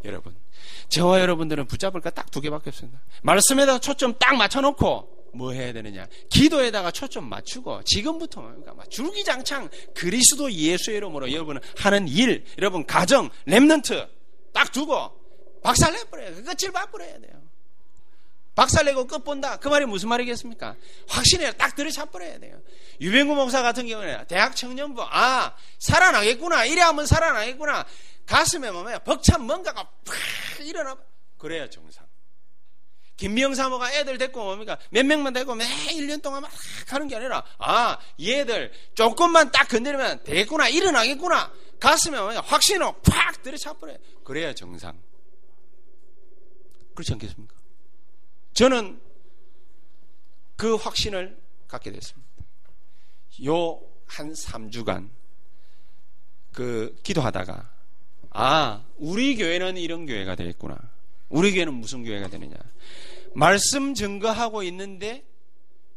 여러분. 0.04 0.36
저와 0.88 1.20
여러분들은 1.20 1.66
붙잡을 1.66 2.00
거 2.00 2.10
딱 2.10 2.30
두 2.30 2.40
개밖에 2.40 2.70
없습니다. 2.70 3.00
말씀에다가 3.22 3.78
초점 3.78 4.14
딱 4.18 4.34
맞춰놓고 4.36 5.11
뭐 5.34 5.52
해야 5.52 5.72
되느냐? 5.72 6.06
기도에다가 6.30 6.90
초점 6.90 7.28
맞추고 7.28 7.82
지금부터 7.84 8.42
그러니까 8.42 8.74
막 8.74 8.90
줄기장창 8.90 9.68
그리스도 9.94 10.52
예수의 10.52 10.98
이름으로 10.98 11.32
여러분 11.32 11.60
하는 11.78 12.06
일, 12.08 12.44
여러분 12.58 12.86
가정, 12.86 13.30
remnant 13.46 14.08
딱 14.52 14.70
두고 14.72 15.22
박살 15.62 15.92
내버려야 15.92 16.34
돼. 16.34 16.42
끝을 16.42 16.72
봐버려야 16.72 17.18
돼요. 17.20 17.42
박살 18.54 18.84
내고 18.84 19.06
끝 19.06 19.24
본다. 19.24 19.56
그 19.56 19.68
말이 19.68 19.86
무슨 19.86 20.10
말이겠습니까? 20.10 20.76
확신에 21.08 21.52
딱 21.52 21.74
뒤집어버려야 21.74 22.38
돼요. 22.38 22.60
유병구 23.00 23.34
목사 23.34 23.62
같은 23.62 23.86
경우는 23.86 24.26
대학 24.26 24.54
청년부, 24.54 25.02
아, 25.02 25.56
살아나겠구나. 25.78 26.66
이래 26.66 26.82
하면 26.82 27.06
살아나겠구나. 27.06 27.86
가슴에 28.26 28.70
보면 28.70 29.00
벅찬 29.04 29.42
뭔가가 29.46 29.84
팍 30.04 30.66
일어나. 30.66 30.96
그래야 31.38 31.68
정상. 31.70 32.06
김미영 33.22 33.54
사모가 33.54 33.92
애들 33.94 34.18
데리고 34.18 34.44
뭡니까? 34.44 34.78
몇 34.90 35.06
명만 35.06 35.32
데리고 35.32 35.54
매 35.54 35.64
1년 35.64 36.20
동안 36.22 36.42
막 36.42 36.50
하는 36.88 37.08
게 37.08 37.16
아니라, 37.16 37.44
아, 37.58 37.98
얘들 38.20 38.72
조금만 38.94 39.50
딱 39.52 39.68
건드리면 39.68 40.24
되겠구나. 40.24 40.68
일어나겠구나. 40.68 41.52
보면 41.80 42.36
확신으로 42.44 42.92
팍 43.02 43.42
들이잡버려요. 43.42 43.96
그래야 44.24 44.54
정상. 44.54 45.00
그렇지 46.94 47.12
않겠습니까? 47.12 47.54
저는 48.54 49.00
그 50.56 50.74
확신을 50.76 51.38
갖게 51.68 51.90
됐습니다. 51.90 52.30
요 53.44 53.92
한 54.12 54.32
3주간 54.32 55.08
그 56.52 56.94
기도하다가 57.02 57.70
아, 58.30 58.84
우리 58.96 59.36
교회는 59.36 59.76
이런 59.76 60.06
교회가 60.06 60.36
되겠구나. 60.36 60.76
우리 61.28 61.52
교회는 61.52 61.74
무슨 61.74 62.04
교회가 62.04 62.28
되느냐. 62.28 62.54
말씀 63.34 63.94
증거하고 63.94 64.62
있는데 64.64 65.24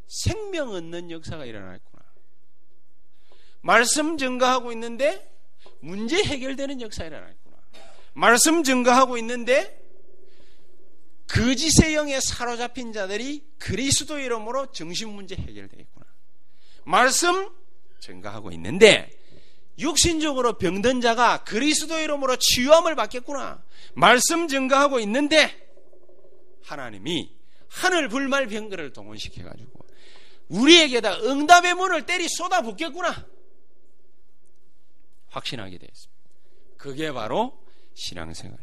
생명 0.07 0.71
얻는 0.71 1.11
역사가 1.11 1.45
일어나겠구나. 1.45 2.03
말씀 3.61 4.17
증거하고 4.17 4.71
있는데 4.73 5.31
문제 5.79 6.23
해결되는 6.23 6.81
역사가 6.81 7.07
일어나겠구나. 7.07 7.57
말씀 8.13 8.63
증거하고 8.63 9.17
있는데 9.17 9.81
거짓의 11.27 11.95
영에 11.95 12.19
사로잡힌 12.21 12.93
자들이 12.93 13.43
그리스도 13.57 14.19
이름으로 14.19 14.71
정신 14.71 15.09
문제 15.09 15.36
해결되겠구나. 15.36 16.05
말씀 16.83 17.49
증거하고 17.99 18.51
있는데 18.51 19.11
육신적으로 19.79 20.57
병든 20.57 21.01
자가 21.01 21.43
그리스도 21.43 21.99
이름으로 21.99 22.38
치유함을 22.38 22.95
받겠구나. 22.95 23.63
말씀 23.95 24.47
증거하고 24.47 24.99
있는데 24.99 25.64
하나님이 26.66 27.36
하늘 27.70 28.07
불말 28.09 28.47
병거를 28.47 28.93
동원시켜 28.93 29.43
가지고 29.43 29.86
우리에게다 30.49 31.22
응답의 31.24 31.74
문을 31.76 32.05
때리 32.05 32.28
쏟아 32.28 32.61
붓겠구나. 32.61 33.26
확신하게 35.30 35.78
되었습니다. 35.78 36.22
그게 36.78 37.11
바로 37.11 37.61
신앙생활. 37.93 38.57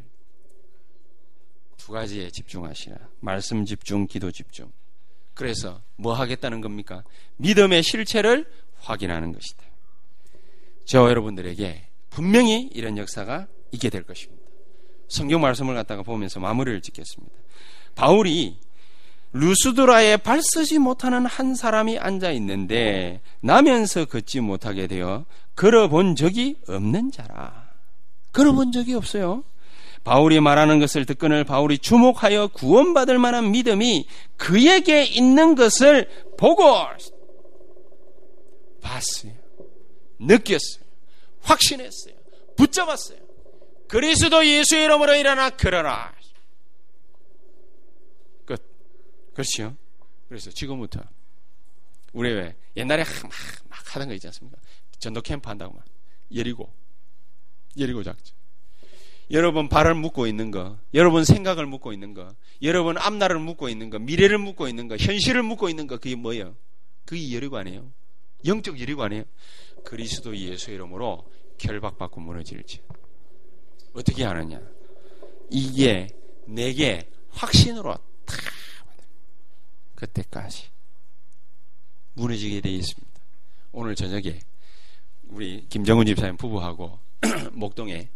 두 1.76 1.92
가지에 1.92 2.30
집중하시라. 2.30 2.96
말씀 3.20 3.64
집중, 3.64 4.06
기도 4.06 4.30
집중. 4.30 4.70
그래서 5.34 5.82
뭐 5.96 6.14
하겠다는 6.14 6.60
겁니까? 6.60 7.02
믿음의 7.36 7.82
실체를 7.82 8.50
확인하는 8.76 9.32
것이다. 9.32 9.64
저와 10.84 11.10
여러분들에게 11.10 11.88
분명히 12.10 12.68
이런 12.72 12.98
역사가 12.98 13.48
있게 13.72 13.90
될 13.90 14.04
것입니다. 14.04 14.42
성경 15.08 15.40
말씀을 15.40 15.74
갖다가 15.74 16.02
보면서 16.02 16.38
마무리를 16.40 16.80
짓겠습니다. 16.80 17.41
바울이 17.94 18.58
루스드라에 19.32 20.18
발 20.18 20.40
쓰지 20.42 20.78
못하는 20.78 21.24
한 21.26 21.54
사람이 21.54 21.98
앉아 21.98 22.32
있는데 22.32 23.20
나면서 23.40 24.04
걷지 24.04 24.40
못하게 24.40 24.86
되어 24.86 25.24
걸어본 25.56 26.16
적이 26.16 26.56
없는 26.68 27.10
자라. 27.12 27.70
걸어본 28.32 28.72
적이 28.72 28.94
없어요. 28.94 29.44
바울이 30.04 30.40
말하는 30.40 30.80
것을 30.80 31.06
듣거늘 31.06 31.44
바울이 31.44 31.78
주목하여 31.78 32.48
구원받을 32.48 33.18
만한 33.18 33.52
믿음이 33.52 34.06
그에게 34.36 35.04
있는 35.04 35.54
것을 35.54 36.08
보고 36.36 36.64
봤어요. 38.80 39.32
느꼈어요. 40.18 40.82
확신했어요. 41.42 42.14
붙잡았어요. 42.56 43.18
그리스도 43.88 44.44
예수의 44.46 44.84
이름으로 44.84 45.14
일어나 45.14 45.50
걸어라. 45.50 46.12
끝. 48.44 48.64
그렇죠? 49.32 49.76
그래서 50.28 50.50
지금부터 50.50 51.00
우리 52.12 52.32
왜 52.32 52.56
옛날에 52.76 53.04
막, 53.04 53.30
막 53.68 53.94
하던 53.94 54.08
거 54.08 54.14
있지 54.14 54.26
않습니까? 54.28 54.58
전도 54.98 55.22
캠프 55.22 55.48
한다고 55.48 55.74
막 55.74 55.84
예리고 56.30 56.72
예리고 57.76 58.02
작전. 58.02 58.34
여러분 59.30 59.68
발을 59.68 59.94
묶고 59.94 60.26
있는 60.26 60.50
거, 60.50 60.78
여러분 60.92 61.24
생각을 61.24 61.64
묶고 61.64 61.92
있는 61.92 62.12
거, 62.12 62.34
여러분 62.60 62.98
앞날을 62.98 63.38
묶고 63.38 63.70
있는 63.70 63.88
거, 63.88 63.98
미래를 63.98 64.36
묶고 64.36 64.68
있는 64.68 64.88
거, 64.88 64.96
현실을 64.96 65.42
묶고 65.42 65.70
있는 65.70 65.86
거, 65.86 65.96
그게 65.96 66.14
뭐예요? 66.16 66.54
그게 67.06 67.34
여리고 67.34 67.56
아니에요? 67.56 67.90
영적 68.44 68.78
여리고 68.80 69.02
아니에요? 69.04 69.24
그리스도 69.84 70.36
예수 70.36 70.70
이름으로 70.70 71.26
결박받고 71.56 72.20
무너질지. 72.20 72.80
어떻게 73.94 74.24
하느냐? 74.24 74.60
이게 75.50 76.08
내게 76.46 77.08
확신으로 77.30 77.94
다 78.26 78.36
그때까지 80.02 80.68
무너지게 82.14 82.60
되어 82.60 82.72
있습니다. 82.72 83.20
오늘 83.70 83.94
저녁에 83.94 84.40
우리 85.28 85.66
김정은 85.68 86.06
집사님 86.06 86.36
부부하고 86.36 86.98
목동에 87.52 88.08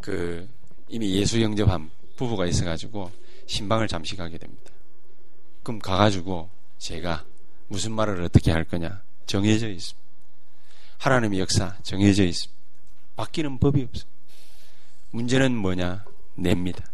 그 0.00 0.48
이미 0.88 1.16
예수 1.16 1.42
영접한 1.42 1.90
부부가 2.16 2.46
있어가지고 2.46 3.10
신방을 3.46 3.88
잠시 3.88 4.14
가게 4.14 4.38
됩니다. 4.38 4.70
그럼 5.62 5.80
가가지고 5.80 6.48
제가 6.78 7.24
무슨 7.68 7.92
말을 7.92 8.22
어떻게 8.22 8.52
할 8.52 8.64
거냐 8.64 9.02
정해져 9.26 9.68
있습니다. 9.68 10.06
하나님의 10.98 11.40
역사 11.40 11.76
정해져 11.82 12.24
있습니다. 12.24 12.56
바뀌는 13.16 13.58
법이 13.58 13.82
없습니다. 13.82 14.16
문제는 15.10 15.56
뭐냐? 15.56 16.04
냅니다. 16.36 16.84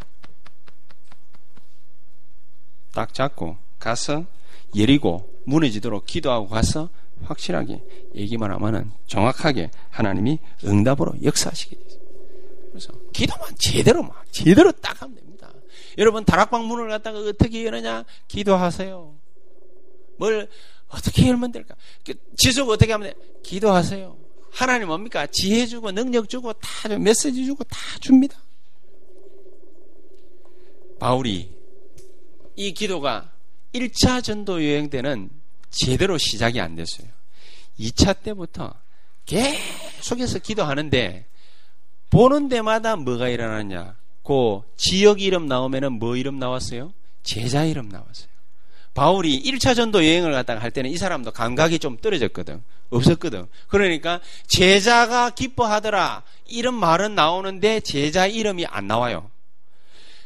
딱 2.93 3.13
잡고 3.13 3.59
가서 3.83 4.27
예리고 4.77 5.29
무너지도록 5.45 6.07
기도하고 6.07 6.47
가서 6.47 6.89
확실하게 7.25 7.83
얘기만 8.15 8.51
하면은 8.53 8.93
정확하게 9.09 9.71
하나님이 9.91 10.39
응답으로 10.65 11.15
역사하시게 11.23 11.77
돼요. 11.77 12.01
그래서 12.71 12.93
기도만 13.13 13.51
제대로 13.59 14.03
막 14.03 14.25
제대로 14.31 14.71
딱 14.73 15.03
하면 15.03 15.17
됩니다. 15.17 15.53
여러분 15.99 16.25
다락방 16.25 16.65
문을 16.67 16.89
갖다가 16.89 17.19
어떻게 17.19 17.67
여느냐? 17.67 18.05
기도하세요. 18.29 19.15
뭘 20.17 20.49
어떻게 20.89 21.29
열면 21.29 21.51
될까? 21.53 21.75
그 22.07 22.15
지속 22.37 22.71
어떻게 22.71 22.93
하면 22.93 23.11
돼? 23.11 23.15
기도하세요. 23.43 24.17
하나님 24.53 24.89
뭡니까? 24.89 25.27
지혜 25.27 25.67
주고 25.67 25.91
능력 25.91 26.29
주고 26.29 26.53
다 26.53 26.89
메시지 26.99 27.45
주고 27.45 27.65
다 27.65 27.77
줍니다. 28.01 28.39
바울이 31.01 31.51
이 32.55 32.75
기도가 32.75 33.32
1차 33.75 34.23
전도 34.23 34.65
여행 34.65 34.91
때는 34.91 35.31
제대로 35.71 36.19
시작이 36.19 36.61
안 36.61 36.77
됐어요. 36.77 37.09
2차 37.79 38.23
때부터 38.23 38.75
계속해서 39.27 40.39
기도하는데 40.41 41.27
보는 42.11 42.49
데마다 42.49 42.97
뭐가 42.97 43.29
일어나냐? 43.29 43.97
그 44.23 44.61
지역 44.77 45.21
이름 45.21 45.47
나오면은 45.47 45.95
뭐 45.95 46.17
이름 46.17 46.39
나왔어요? 46.39 46.93
제자 47.23 47.65
이름 47.65 47.89
나왔어요. 47.89 48.29
바울이 48.95 49.43
1차 49.43 49.75
전도 49.75 50.05
여행을 50.05 50.33
갔다가 50.33 50.61
할 50.61 50.71
때는 50.71 50.91
이 50.91 50.99
사람도 50.99 51.31
감각이 51.33 51.79
좀 51.79 51.97
떨어졌거든. 51.97 52.63
없었거든. 52.91 53.47
그러니까 53.69 54.21
제자가 54.49 55.31
기뻐하더라. 55.31 56.23
이런 56.47 56.75
말은 56.75 57.15
나오는데 57.15 57.81
제자 57.81 58.27
이름이 58.27 58.67
안 58.67 58.87
나와요. 58.87 59.31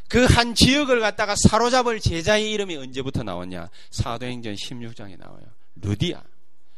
그 0.09 0.25
한 0.25 0.55
지역을 0.55 0.99
갖다가 0.99 1.35
사로잡을 1.35 1.99
제자의 1.99 2.51
이름이 2.51 2.75
언제부터 2.77 3.23
나왔냐? 3.23 3.69
사도행전 3.91 4.55
16장에 4.55 5.17
나와요. 5.17 5.43
루디아. 5.75 6.21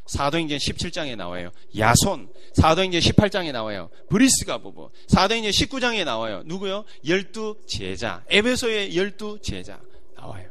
사도행전 0.06 0.58
17장에 0.58 1.14
나와요. 1.16 1.50
야손. 1.78 2.28
사도행전 2.54 3.00
18장에 3.00 3.52
나와요. 3.52 3.90
브리스가 4.08 4.58
부부. 4.58 4.90
사도행전 5.06 5.52
19장에 5.52 6.04
나와요. 6.04 6.42
누구요? 6.46 6.84
열두 7.06 7.60
제자. 7.66 8.24
에베소의 8.28 8.96
열두 8.96 9.38
제자. 9.42 9.80
나와요. 10.16 10.48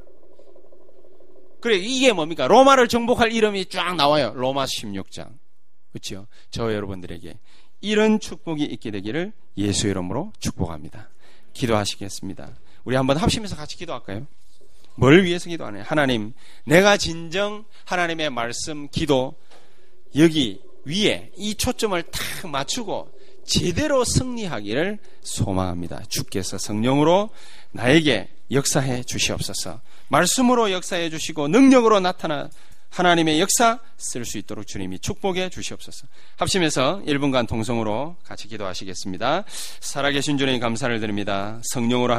그래, 1.59 1.75
이게 1.75 2.13
뭡니까? 2.13 2.47
로마를 2.47 2.87
정복할 2.87 3.33
이름이 3.33 3.65
쫙 3.65 3.95
나와요. 3.95 4.31
로마 4.35 4.63
16장. 4.65 5.37
그렇죠? 5.91 6.27
저 6.51 6.73
여러분들에게 6.73 7.37
이런 7.81 8.19
축복이 8.19 8.63
있게 8.63 8.91
되기를 8.91 9.33
예수 9.57 9.87
이름으로 9.87 10.31
축복합니다. 10.39 11.09
기도하시겠습니다. 11.53 12.55
우리 12.83 12.95
한번 12.95 13.17
합심해서 13.17 13.55
같이 13.55 13.77
기도할까요? 13.77 14.27
뭘 14.95 15.23
위해서 15.23 15.49
기도하나요? 15.49 15.83
하나님, 15.87 16.33
내가 16.65 16.97
진정 16.97 17.65
하나님의 17.85 18.29
말씀, 18.29 18.89
기도, 18.89 19.35
여기 20.15 20.61
위에 20.85 21.31
이 21.37 21.55
초점을 21.55 22.01
탁 22.03 22.49
맞추고 22.49 23.11
제대로 23.45 24.03
승리하기를 24.03 24.99
소망합니다. 25.21 26.03
주께서 26.09 26.57
성령으로 26.57 27.29
나에게 27.71 28.29
역사해 28.51 29.03
주시옵소서. 29.03 29.81
말씀으로 30.09 30.71
역사해 30.71 31.09
주시고 31.09 31.47
능력으로 31.47 31.99
나타나 31.99 32.49
하나님의 32.89 33.39
역사 33.39 33.79
쓸 33.97 34.25
수 34.25 34.37
있도록 34.39 34.65
주님이 34.65 34.99
축복해 34.99 35.49
주시옵소서. 35.49 36.07
합심해서 36.37 37.01
1분간 37.05 37.47
동성으로 37.47 38.15
같이 38.23 38.47
기도하시겠습니다. 38.47 39.43
살아계신 39.79 40.37
주님 40.37 40.59
감사를 40.59 40.99
드립니다. 40.99 41.61
성령으로 41.71 42.13
하나 42.13 42.17